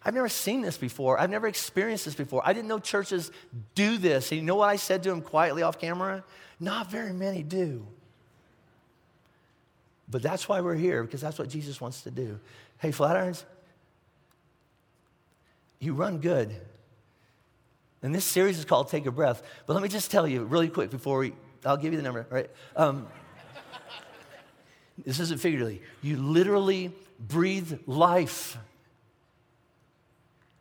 [0.00, 1.18] have never seen this before.
[1.18, 2.42] I've never experienced this before.
[2.44, 3.30] I didn't know churches
[3.74, 4.30] do this.
[4.30, 6.24] And you know what I said to him quietly off camera?
[6.60, 7.86] Not very many do.
[10.10, 12.38] But that's why we're here, because that's what Jesus wants to do.
[12.78, 13.44] Hey, Flatirons,
[15.78, 16.54] you run good.
[18.02, 19.42] And this series is called Take a Breath.
[19.66, 21.32] But let me just tell you really quick before we,
[21.64, 22.50] I'll give you the number, right?
[22.76, 23.06] Um,
[25.04, 25.82] this isn't figuratively.
[26.02, 28.56] You literally breathe life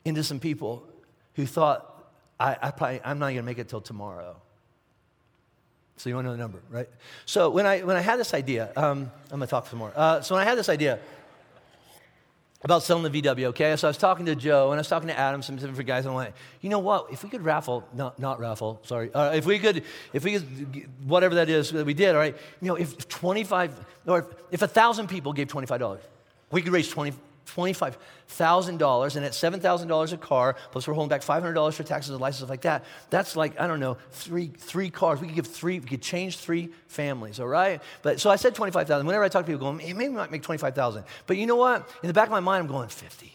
[0.06, 0.84] into some people
[1.36, 1.88] who thought,
[2.40, 4.36] I, I probably, I'm not going to make it till tomorrow.
[5.98, 6.90] So you want to know the number, right?
[7.26, 9.94] So when I, when I had this idea, um, I'm going to talk some more.
[9.96, 11.00] Uh, so when I had this idea,
[12.64, 13.76] about selling the VW, okay?
[13.76, 16.06] So I was talking to Joe and I was talking to Adam, some different guys,
[16.06, 17.08] and I went, you know what?
[17.12, 19.12] If we could raffle, not, not raffle, sorry.
[19.14, 22.36] Uh, if we could, if we could, whatever that is that we did, all right?
[22.62, 23.74] You know, if 25,
[24.06, 26.00] or if, if 1,000 people gave $25,
[26.52, 27.14] we could raise 20,
[27.56, 32.50] $25,000 and at $7,000 a car, plus we're holding back $500 for taxes and licenses
[32.50, 35.20] like that, that's like, I don't know, three, three cars.
[35.20, 37.82] We could give three, we could change three families, all right?
[38.02, 39.06] But so I said 25,000.
[39.06, 41.04] Whenever I talk to people going, maybe we might make 25,000.
[41.28, 41.90] But you know what?
[42.04, 43.32] In the back of my mind, I'm going 50.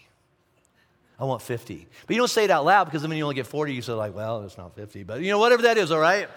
[1.19, 1.87] I want 50.
[2.07, 3.93] But you don't say it out loud because then you only get 40, you say
[3.93, 5.03] like, well, it's not 50.
[5.05, 6.29] But you know, whatever that is, all right?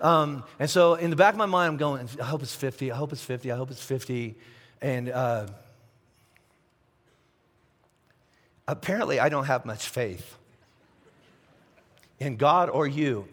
[0.00, 2.92] Um, and so in the back of my mind, I'm going, I hope it's 50.
[2.92, 3.52] I hope it's 50.
[3.52, 4.36] I hope it's 50.
[4.82, 5.46] And, uh,
[8.68, 10.36] apparently I don't have much faith
[12.18, 13.26] in God or you.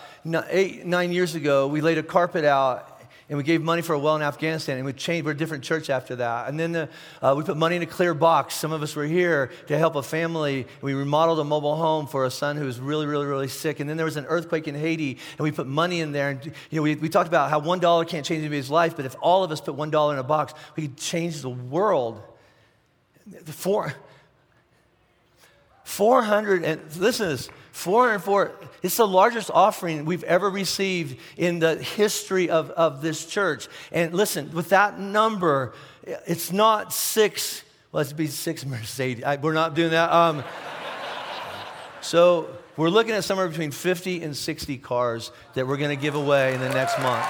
[0.50, 2.93] eight, nine years ago, we laid a carpet out
[3.28, 5.24] and we gave money for a well in Afghanistan, and we changed.
[5.24, 6.48] We're a different church after that.
[6.48, 6.88] And then the,
[7.22, 8.54] uh, we put money in a clear box.
[8.54, 10.66] Some of us were here to help a family.
[10.82, 13.80] We remodeled a mobile home for a son who was really, really, really sick.
[13.80, 16.30] And then there was an earthquake in Haiti, and we put money in there.
[16.30, 19.06] And you know, we, we talked about how one dollar can't change anybody's life, but
[19.06, 22.22] if all of us put one dollar in a box, we could change the world.
[23.26, 23.94] The Four,
[25.84, 28.52] 400 and listen to this 404
[28.84, 33.66] it's the largest offering we've ever received in the history of, of this church.
[33.90, 37.64] And listen with that number it's not six.
[37.90, 39.24] Let's be six mercedes.
[39.24, 40.12] I, we're not doing that.
[40.12, 40.44] Um,
[42.00, 46.14] so we're looking at somewhere between 50 and 60 cars that we're going to give
[46.14, 47.26] away in the next month.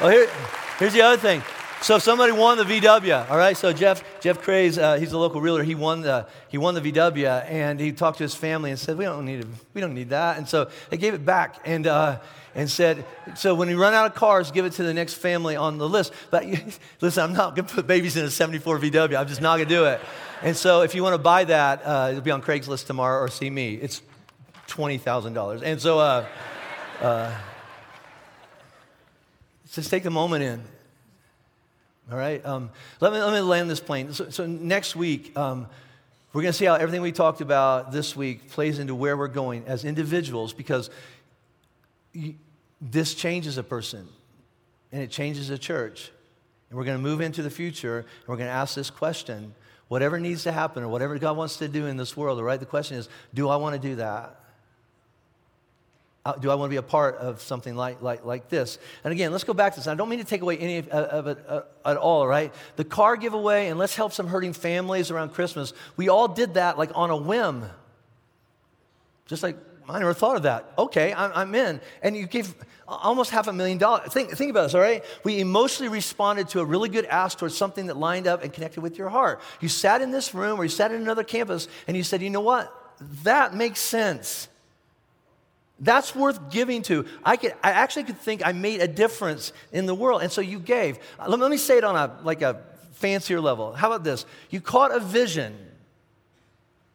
[0.00, 0.30] Well, here,
[0.78, 1.42] here's the other thing.
[1.84, 3.54] So somebody won the VW, all right?
[3.54, 5.64] So Jeff, Jeff Craze, uh, he's a local realtor.
[5.64, 8.96] He won, the, he won the VW, and he talked to his family and said,
[8.96, 9.46] we don't need, it.
[9.74, 10.38] we don't need that.
[10.38, 12.20] And so they gave it back and, uh,
[12.54, 13.04] and said,
[13.36, 15.86] so when you run out of cars, give it to the next family on the
[15.86, 16.14] list.
[16.30, 16.46] But
[17.02, 19.14] listen, I'm not to put babies in a 74 VW.
[19.18, 20.00] I'm just not to do it.
[20.40, 23.28] And so if you want to buy that, uh, it'll be on Craigslist tomorrow or
[23.28, 23.74] see me.
[23.74, 24.00] It's
[24.68, 25.60] $20,000.
[25.62, 25.98] And so...
[25.98, 27.36] Uh,
[29.70, 30.62] just take the moment in.
[32.10, 32.44] All right?
[32.44, 34.12] Um, let, me, let me land this plane.
[34.12, 35.66] So, so next week, um,
[36.32, 39.28] we're going to see how everything we talked about this week plays into where we're
[39.28, 40.90] going as individuals because
[42.12, 42.34] you,
[42.80, 44.08] this changes a person
[44.92, 46.10] and it changes a church.
[46.68, 49.54] And we're going to move into the future and we're going to ask this question
[49.88, 52.58] whatever needs to happen or whatever God wants to do in this world, all right?
[52.58, 54.40] The question is do I want to do that?
[56.26, 58.78] Uh, do I want to be a part of something like, like, like this?
[59.04, 59.86] And again, let's go back to this.
[59.86, 62.52] I don't mean to take away any of, of it uh, at all, right?
[62.76, 65.74] The car giveaway and let's help some hurting families around Christmas.
[65.98, 67.66] We all did that like on a whim.
[69.26, 69.56] Just like,
[69.86, 70.72] I never thought of that.
[70.78, 71.78] Okay, I'm, I'm in.
[72.02, 72.54] And you gave
[72.88, 74.10] almost half a million dollars.
[74.10, 75.04] Think, think about this, all right?
[75.24, 78.80] We emotionally responded to a really good ask towards something that lined up and connected
[78.80, 79.42] with your heart.
[79.60, 82.30] You sat in this room or you sat in another campus and you said, you
[82.30, 82.72] know what?
[83.24, 84.48] That makes sense.
[85.80, 87.04] That's worth giving to.
[87.24, 90.22] I, could, I actually could think I made a difference in the world.
[90.22, 90.98] And so you gave.
[91.18, 92.60] Uh, Let me, say it on a, like a
[92.92, 93.72] fancier level.
[93.72, 94.24] How about this?
[94.50, 95.56] You caught a vision,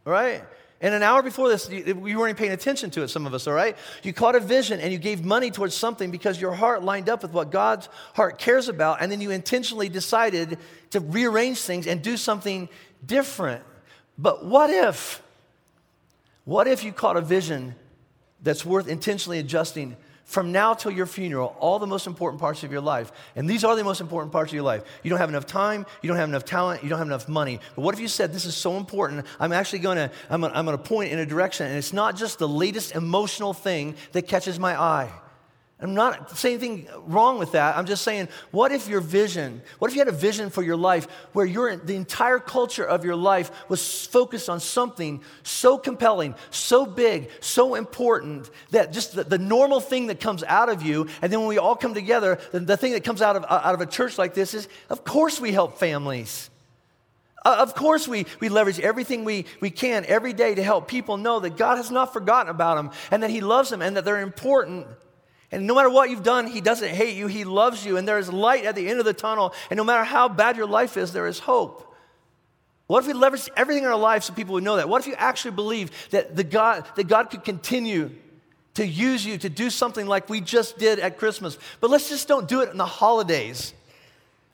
[0.06, 0.44] right?
[0.82, 3.34] And an hour before this, you, you weren't even paying attention to it, some of
[3.34, 3.76] us, all right?
[4.02, 7.22] You caught a vision and you gave money towards something because your heart lined up
[7.22, 9.02] with what God's heart cares about.
[9.02, 10.58] And then you intentionally decided
[10.92, 12.70] to rearrange things and do something
[13.06, 13.62] different.
[14.18, 15.22] But what if?
[16.46, 17.76] What if you caught a vision
[18.42, 19.96] that's worth intentionally adjusting
[20.30, 23.12] from now till your funeral, all the most important parts of your life.
[23.36, 24.84] And these are the most important parts of your life.
[25.02, 27.60] You don't have enough time, you don't have enough talent, you don't have enough money.
[27.76, 30.66] But what if you said, This is so important, I'm actually gonna, I'm gonna, I'm
[30.66, 34.60] gonna point in a direction, and it's not just the latest emotional thing that catches
[34.60, 35.12] my eye.
[35.82, 37.78] I'm not saying anything wrong with that.
[37.78, 40.76] I'm just saying, what if your vision, what if you had a vision for your
[40.76, 46.36] life where your, the entire culture of your life was focused on something so compelling,
[46.52, 51.08] so big, so important that just the, the normal thing that comes out of you,
[51.22, 53.74] and then when we all come together, the, the thing that comes out of, out
[53.74, 56.50] of a church like this is, of course, we help families.
[57.46, 61.16] Uh, Of course, we, we leverage everything we, we can every day to help people
[61.16, 64.04] know that God has not forgotten about them and that He loves them and that
[64.04, 64.86] they're important
[65.52, 67.28] And no matter what you've done, He doesn't hate you.
[67.28, 67.98] He loves you.
[67.98, 69.54] And there is light at the end of the tunnel.
[69.70, 71.86] And no matter how bad your life is, there is hope.
[72.88, 74.90] What if we leveraged everything in our life so people would know that?
[74.90, 78.12] What if you actually believe that, the God, that God could continue
[78.76, 81.58] to use you to do something like we just did at Christmas?
[81.82, 83.74] But let's just don't do it in the holidays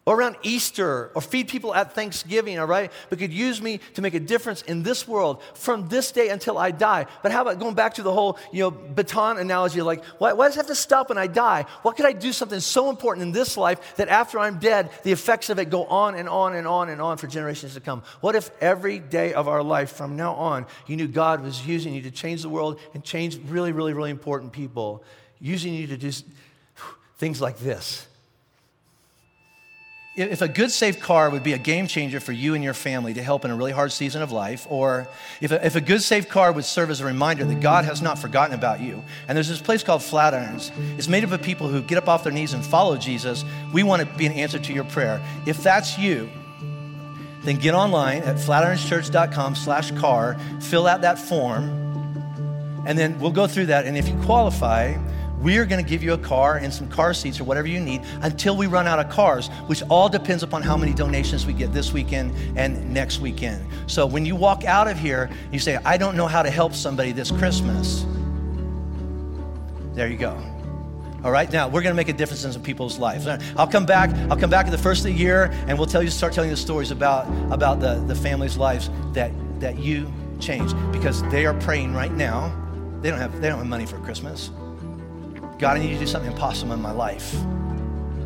[0.05, 2.91] or around Easter or feed people at Thanksgiving, all right?
[3.09, 6.59] But could use me to make a difference in this world from this day until
[6.59, 7.07] I die.
[7.23, 9.81] But how about going back to the whole, you know, baton analogy?
[9.81, 11.65] Like, why, why does it have to stop when I die?
[11.81, 15.11] What could I do something so important in this life that after I'm dead, the
[15.11, 18.03] effects of it go on and on and on and on for generations to come?
[18.21, 21.95] What if every day of our life from now on, you knew God was using
[21.95, 25.03] you to change the world and change really, really, really important people,
[25.39, 26.11] using you to do
[27.17, 28.05] things like this?
[30.15, 33.13] If a good, safe car would be a game changer for you and your family
[33.15, 35.09] to help in a really hard season of life, or
[35.41, 38.01] if a, if a good, safe car would serve as a reminder that God has
[38.01, 39.03] not forgotten about you.
[39.27, 40.71] And there's this place called Flatirons.
[40.97, 43.43] It's made up of people who get up off their knees and follow Jesus.
[43.73, 45.21] We want to be an answer to your prayer.
[45.45, 46.29] If that's you,
[47.43, 51.63] then get online at flatironschurch.com slash car, fill out that form,
[52.87, 53.85] and then we'll go through that.
[53.85, 54.95] And if you qualify,
[55.41, 57.79] we are going to give you a car and some car seats or whatever you
[57.79, 61.53] need until we run out of cars, which all depends upon how many donations we
[61.53, 63.65] get this weekend and next weekend.
[63.87, 66.73] So when you walk out of here, you say, I don't know how to help
[66.73, 68.05] somebody this Christmas.
[69.93, 70.41] There you go.
[71.23, 73.25] All right, now we're going to make a difference in some people's lives.
[73.57, 74.11] I'll come back.
[74.29, 76.51] I'll come back at the first of the year, and we'll tell you, start telling
[76.51, 81.47] you the stories about about the the families' lives that that you changed because they
[81.47, 82.53] are praying right now.
[83.01, 84.51] They don't have they don't have money for Christmas.
[85.57, 87.33] God, I need you to do something impossible in my life.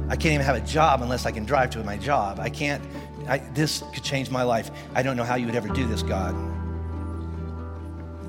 [0.10, 2.40] I can't even have a job unless I can drive to my job.
[2.40, 2.84] I can't,
[3.28, 4.72] I, this could change my life.
[4.96, 6.34] I don't know how you would ever do this, God.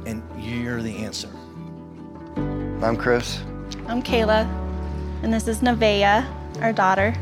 [0.06, 1.30] And you're the answer.
[2.82, 3.42] I'm Chris.
[3.86, 4.46] I'm Kayla,
[5.22, 6.26] and this is Nevaeh,
[6.60, 7.14] our daughter.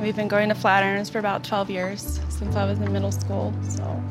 [0.00, 3.52] We've been going to Flatirons for about 12 years, since I was in middle school,
[3.68, 4.02] so.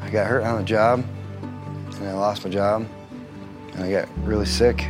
[0.00, 1.04] I got hurt on the job,
[1.42, 2.86] and I lost my job,
[3.72, 4.88] and I got really sick.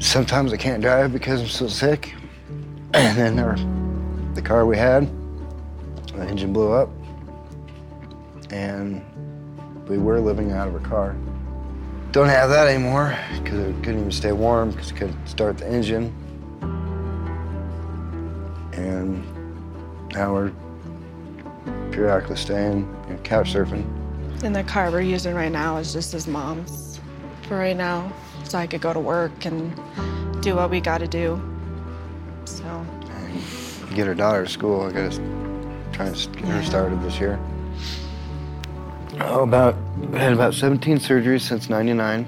[0.00, 2.14] Sometimes I can't drive because I'm so sick.
[2.92, 3.56] And then our,
[4.34, 5.08] the car we had,
[6.08, 6.90] the engine blew up.
[8.50, 9.00] And
[9.88, 11.14] we were living out of a car.
[12.10, 15.70] Don't have that anymore because it couldn't even stay warm because it couldn't start the
[15.70, 16.12] engine.
[18.72, 19.24] And
[20.12, 20.52] now we're
[21.92, 23.84] periodically staying, you know, couch surfing.
[24.42, 26.98] And the car we're using right now is just his mom's
[27.42, 28.12] for right now
[28.50, 29.72] so I could go to work and
[30.42, 31.40] do what we got to do.
[32.46, 32.84] So.
[33.94, 34.82] Get her daughter to school.
[34.82, 35.18] I got to
[35.92, 37.38] try and get her started this year.
[39.20, 39.76] Oh, about
[40.12, 42.26] I had about 17 surgeries since '99.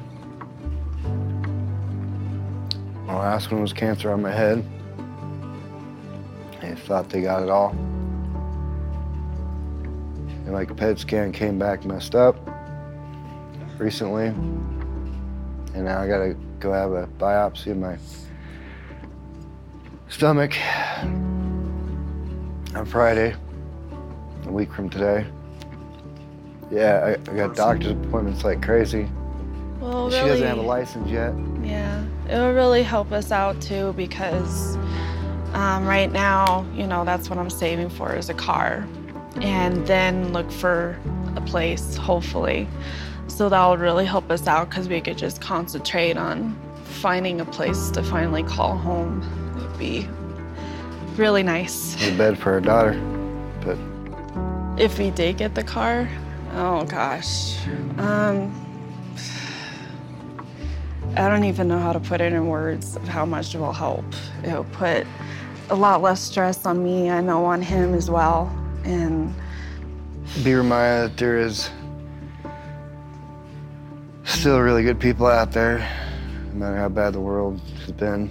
[3.07, 4.65] My last one was cancer on my head.
[6.61, 7.71] They thought they got it all.
[10.45, 12.37] And like a PET scan came back messed up
[13.79, 14.33] recently
[15.75, 17.99] and now I gotta go have a biopsy of my
[20.09, 20.55] stomach
[22.75, 23.35] on Friday,
[24.45, 25.27] a week from today.
[26.71, 29.09] Yeah, I, I got doctor's appointments like crazy.
[29.81, 31.35] Well, she really, doesn't have a license yet.
[31.63, 34.77] Yeah, it will really help us out too because
[35.55, 38.87] um, right now, you know, that's what I'm saving for is a car,
[39.41, 40.99] and then look for
[41.37, 42.69] a place, hopefully.
[43.33, 46.55] So that would really help us out because we could just concentrate on
[46.85, 49.23] finding a place to finally call home.
[49.57, 50.07] It would be
[51.17, 51.97] really nice.
[52.07, 52.93] A bed for our daughter,
[53.65, 53.79] but
[54.79, 56.11] if we did get the car,
[56.53, 57.57] oh gosh,
[57.97, 58.53] um,
[61.17, 63.73] I don't even know how to put it in words of how much it will
[63.73, 64.05] help.
[64.45, 65.07] It will put
[65.71, 67.11] a lot less stress on me.
[67.11, 68.55] I know on him as well,
[68.85, 69.35] and
[70.45, 71.71] be reminded that there is
[74.43, 75.89] still really good people out there,
[76.53, 78.29] no matter how bad the world has been.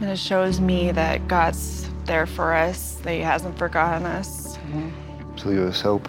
[0.00, 4.56] And it shows me that God's there for us, that He hasn't forgotten us.
[4.56, 5.36] Mm-hmm.
[5.36, 6.08] So give us hope.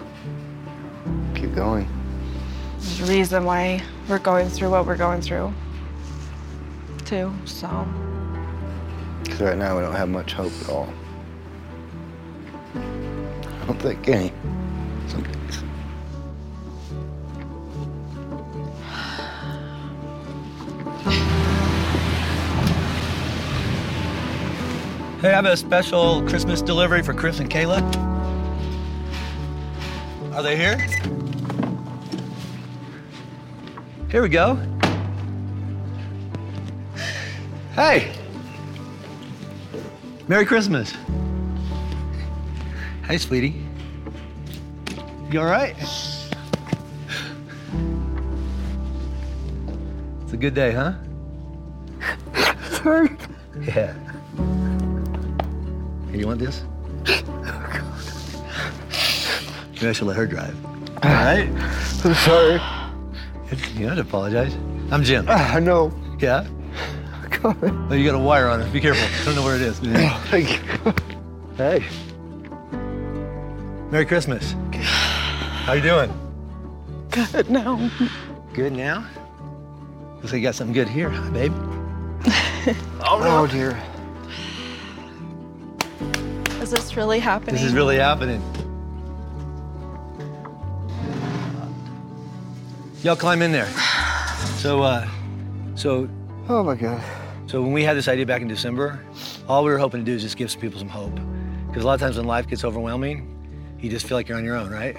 [1.35, 1.85] Keep going.
[2.77, 5.53] There's a reason why we're going through what we're going through,
[7.03, 7.85] too, so.
[9.23, 10.87] Because right now we don't have much hope at all.
[12.75, 14.31] I don't think any.
[15.09, 15.63] Some days.
[25.23, 27.81] Hey, I have a special Christmas delivery for Chris and Kayla.
[30.33, 30.77] Are they here?
[34.11, 34.55] Here we go.
[37.73, 38.13] Hey.
[40.27, 40.93] Merry Christmas.
[43.07, 43.65] Hey, sweetie.
[45.31, 45.73] You all right?
[50.23, 50.95] It's a good day, huh?
[52.71, 53.09] Sorry.
[53.61, 54.12] Yeah.
[56.13, 56.61] Hey, you want this?
[59.71, 60.55] Maybe I should let her drive.
[61.03, 61.49] All right?
[62.05, 62.61] I'm sorry.
[63.73, 64.53] You don't have to apologize.
[64.91, 65.25] I'm Jim.
[65.27, 65.91] Ah, I know.
[66.19, 66.47] Yeah?
[67.41, 67.57] God.
[67.63, 68.71] Oh, you got a wire on it.
[68.71, 69.03] Be careful.
[69.03, 69.79] I don't know where it is.
[69.83, 70.93] Oh, thank you.
[71.57, 71.83] Hey.
[73.89, 74.53] Merry Christmas.
[74.71, 76.13] How you doing?
[77.09, 77.89] Good now.
[78.53, 79.07] Good now?
[80.17, 81.53] Looks like you got something good here, huh, babe?
[83.05, 83.81] Oh, dear.
[86.63, 87.55] Is this really happening?
[87.55, 88.41] This is really happening.
[93.03, 93.67] Y'all climb in there.
[94.59, 95.05] So, uh,
[95.75, 96.07] so,
[96.47, 97.03] Oh, my God.
[97.47, 98.97] so when we had this idea back in December,
[99.49, 101.13] all we were hoping to do is just give some people some hope.
[101.67, 103.27] Because a lot of times when life gets overwhelming,
[103.81, 104.95] you just feel like you're on your own, right?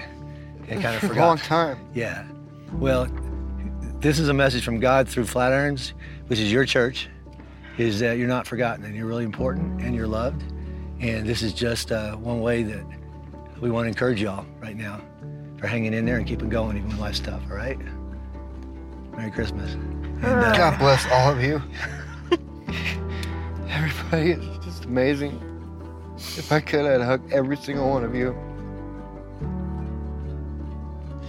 [0.67, 1.25] And kind of For forgot.
[1.25, 1.79] long time.
[1.95, 2.27] Yeah.
[2.73, 3.07] Well,
[4.01, 5.93] this is a message from God through Flatirons,
[6.27, 7.09] which is your church,
[7.79, 10.43] is that you're not forgotten and you're really important and you're loved.
[11.05, 12.83] And this is just uh, one way that
[13.61, 14.99] we want to encourage y'all right now
[15.59, 17.77] for hanging in there and keeping going even when life's tough, all right?
[19.15, 19.75] Merry Christmas.
[19.75, 21.61] And, uh, God bless all of you.
[23.69, 25.39] Everybody is just amazing.
[26.17, 28.35] If I could, I'd hug every single one of you.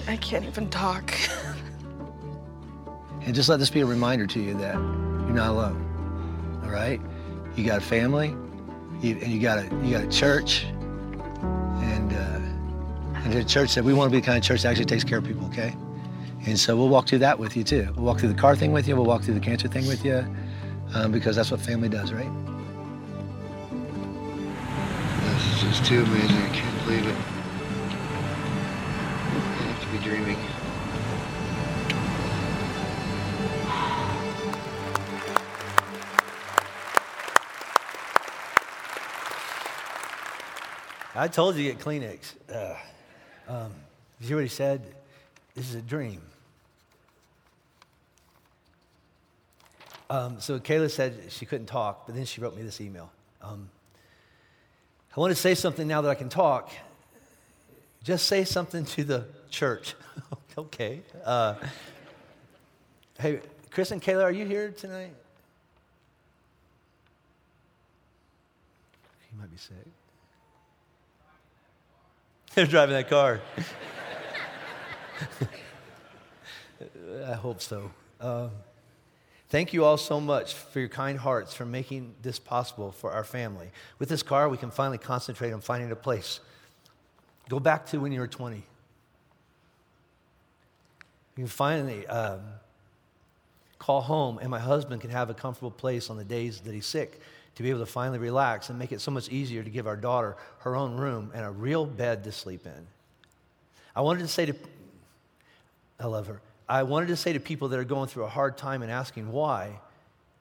[0.08, 1.12] I can't even talk.
[3.20, 6.62] And just let this be a reminder to you that you're not alone.
[6.64, 6.98] All right?
[7.56, 8.34] You got a family,
[9.02, 13.84] you, and you got a you got a church, and uh, and the church said
[13.84, 15.46] we want to be the kind of church that actually takes care of people.
[15.46, 15.74] Okay?
[16.46, 17.88] And so we'll walk through that with you too.
[17.96, 18.94] We'll walk through the car thing with you.
[18.94, 20.24] We'll walk through the cancer thing with you,
[20.94, 22.30] um, because that's what family does, right?
[25.22, 26.36] This is just too amazing.
[26.36, 27.35] I can't believe it.
[41.18, 42.34] I told you to get Kleenex.
[42.52, 42.76] Uh,
[43.48, 43.72] um,
[44.20, 44.82] you hear what he said?
[45.54, 46.20] This is a dream.
[50.10, 53.10] Um, so Kayla said she couldn't talk, but then she wrote me this email.
[53.40, 53.70] Um,
[55.16, 56.70] I want to say something now that I can talk.
[58.04, 59.94] Just say something to the church.
[60.58, 61.00] okay.
[61.24, 61.54] Uh,
[63.18, 63.40] hey,
[63.70, 65.14] Chris and Kayla, are you here tonight?
[69.32, 69.76] You might be sick.
[72.66, 73.42] They're driving that car.
[77.26, 77.90] I hope so.
[78.18, 78.50] Um,
[79.50, 83.24] thank you all so much for your kind hearts for making this possible for our
[83.24, 83.68] family.
[83.98, 86.40] With this car, we can finally concentrate on finding a place.
[87.50, 88.56] Go back to when you were 20.
[88.56, 88.62] You
[91.36, 92.40] can finally um,
[93.78, 96.86] call home, and my husband can have a comfortable place on the days that he's
[96.86, 97.20] sick
[97.56, 99.96] to be able to finally relax and make it so much easier to give our
[99.96, 102.86] daughter her own room and a real bed to sleep in.
[103.94, 104.54] I wanted to say to,
[105.98, 106.40] I love her.
[106.68, 109.32] I wanted to say to people that are going through a hard time and asking
[109.32, 109.80] why,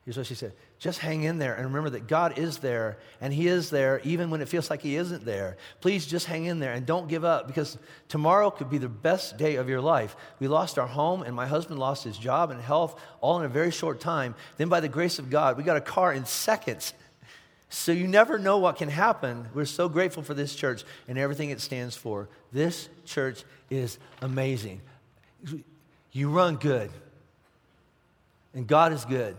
[0.04, 3.32] here's what she said just hang in there and remember that God is there and
[3.32, 5.56] He is there even when it feels like He isn't there.
[5.80, 9.38] Please just hang in there and don't give up because tomorrow could be the best
[9.38, 10.16] day of your life.
[10.38, 13.48] We lost our home and my husband lost his job and health all in a
[13.48, 14.34] very short time.
[14.58, 16.92] Then, by the grace of God, we got a car in seconds.
[17.68, 19.48] So you never know what can happen.
[19.52, 22.28] We're so grateful for this church and everything it stands for.
[22.52, 24.80] This church is amazing.
[26.12, 26.90] You run good,
[28.54, 29.36] and God is good.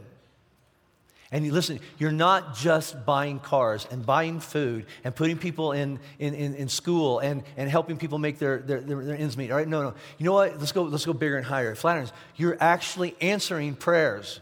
[1.32, 6.00] And you listen, you're not just buying cars and buying food and putting people in,
[6.20, 9.52] in, in, in school and, and helping people make their, their, their, their ends meet.
[9.52, 9.94] All right, no, no.
[10.18, 10.58] You know what?
[10.58, 11.76] Let's go, let's go bigger and higher.
[11.76, 14.40] Flatirons, you're actually answering prayers.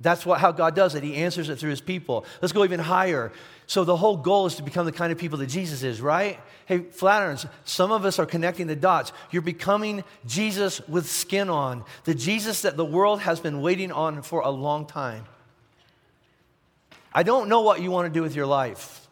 [0.00, 1.02] That's what, how God does it.
[1.02, 2.24] He answers it through his people.
[2.40, 3.32] Let's go even higher.
[3.66, 6.38] So the whole goal is to become the kind of people that Jesus is, right?
[6.66, 9.12] Hey, Flatirons, some of us are connecting the dots.
[9.30, 14.22] You're becoming Jesus with skin on, the Jesus that the world has been waiting on
[14.22, 15.24] for a long time.
[17.12, 19.07] I don't know what you want to do with your life.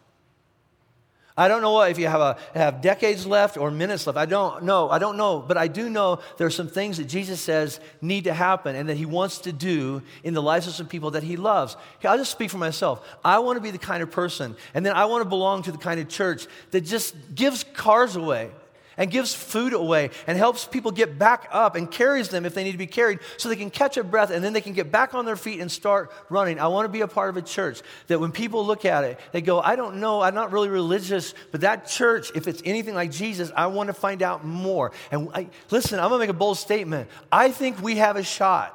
[1.37, 4.17] I don't know what if you have, a, have decades left or minutes left.
[4.17, 4.89] I don't know.
[4.89, 5.39] I don't know.
[5.39, 8.89] But I do know there are some things that Jesus says need to happen and
[8.89, 11.77] that he wants to do in the lives of some people that he loves.
[12.03, 13.07] I'll just speak for myself.
[13.23, 15.71] I want to be the kind of person, and then I want to belong to
[15.71, 18.49] the kind of church that just gives cars away
[18.97, 22.63] and gives food away and helps people get back up and carries them if they
[22.63, 24.91] need to be carried so they can catch a breath and then they can get
[24.91, 26.59] back on their feet and start running.
[26.59, 29.19] I want to be a part of a church that when people look at it,
[29.31, 32.95] they go, I don't know, I'm not really religious, but that church, if it's anything
[32.95, 34.91] like Jesus, I want to find out more.
[35.11, 37.09] And I, listen, I'm going to make a bold statement.
[37.31, 38.73] I think we have a shot.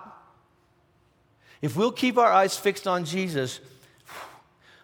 [1.60, 3.60] If we'll keep our eyes fixed on Jesus,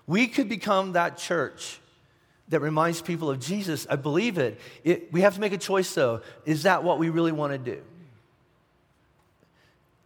[0.07, 1.81] we could become that church
[2.49, 3.87] that reminds people of Jesus.
[3.89, 4.59] I believe it.
[4.85, 5.13] it.
[5.13, 6.23] We have to make a choice, though.
[6.45, 7.83] Is that what we really want to do?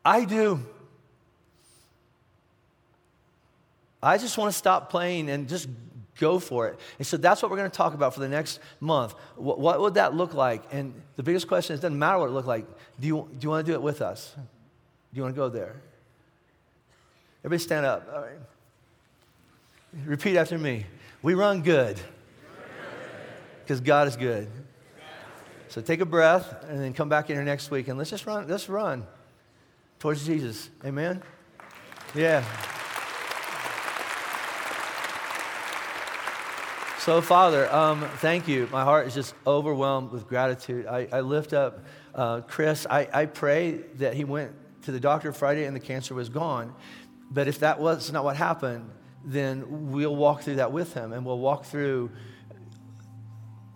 [0.05, 0.61] I do.
[4.03, 5.69] I just want to stop playing and just
[6.19, 6.79] go for it.
[6.99, 9.15] And so that's what we're going to talk about for the next month.
[9.37, 10.63] What, what would that look like?
[10.73, 12.67] And the biggest question is it doesn't matter what it looked like.
[12.99, 14.35] Do you, do you want to do it with us?
[14.37, 14.43] Do
[15.13, 15.77] you want to go there?
[17.45, 18.09] Everybody stand up.
[18.13, 18.39] All right.
[20.05, 20.87] Repeat after me.
[21.23, 22.01] We run good
[23.63, 24.49] because God is good.
[25.69, 28.27] So take a breath and then come back in here next week and let's just
[28.27, 29.07] run, let's run
[29.99, 30.69] towards Jesus.
[30.85, 31.23] Amen?
[32.15, 32.45] Yeah.
[36.99, 38.69] So, Father, um, thank you.
[38.71, 40.87] My heart is just overwhelmed with gratitude.
[40.87, 41.85] I, I lift up
[42.15, 42.87] uh, Chris.
[42.89, 44.53] I, I pray that he went
[44.83, 46.75] to the doctor Friday and the cancer was gone.
[47.31, 48.91] But if that was not what happened,
[49.25, 52.11] then we'll walk through that with him and we'll walk through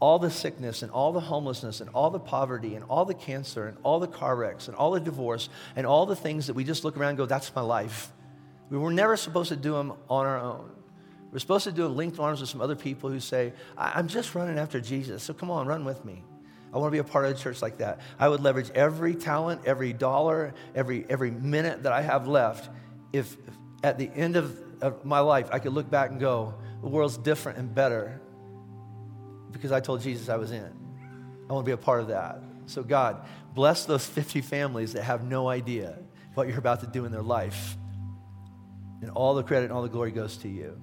[0.00, 3.66] all the sickness and all the homelessness and all the poverty and all the cancer
[3.66, 6.64] and all the car wrecks and all the divorce and all the things that we
[6.64, 8.12] just look around and go, that's my life.
[8.68, 10.70] We were never supposed to do them on our own.
[11.32, 14.34] We're supposed to do a linked arms with some other people who say, I'm just
[14.34, 16.22] running after Jesus, so come on, run with me.
[16.72, 18.00] I want to be a part of a church like that.
[18.18, 22.70] I would leverage every talent, every dollar, every, every minute that I have left
[23.12, 26.54] if, if at the end of, of my life I could look back and go,
[26.82, 28.20] the world's different and better
[29.56, 30.72] because I told Jesus I was in.
[31.48, 32.42] I want to be a part of that.
[32.66, 35.98] So, God, bless those 50 families that have no idea
[36.34, 37.76] what you're about to do in their life.
[39.00, 40.80] And all the credit and all the glory goes to you.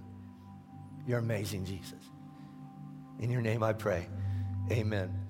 [1.08, 2.00] You're amazing, Jesus.
[3.20, 4.08] In your name I pray.
[4.72, 5.23] Amen.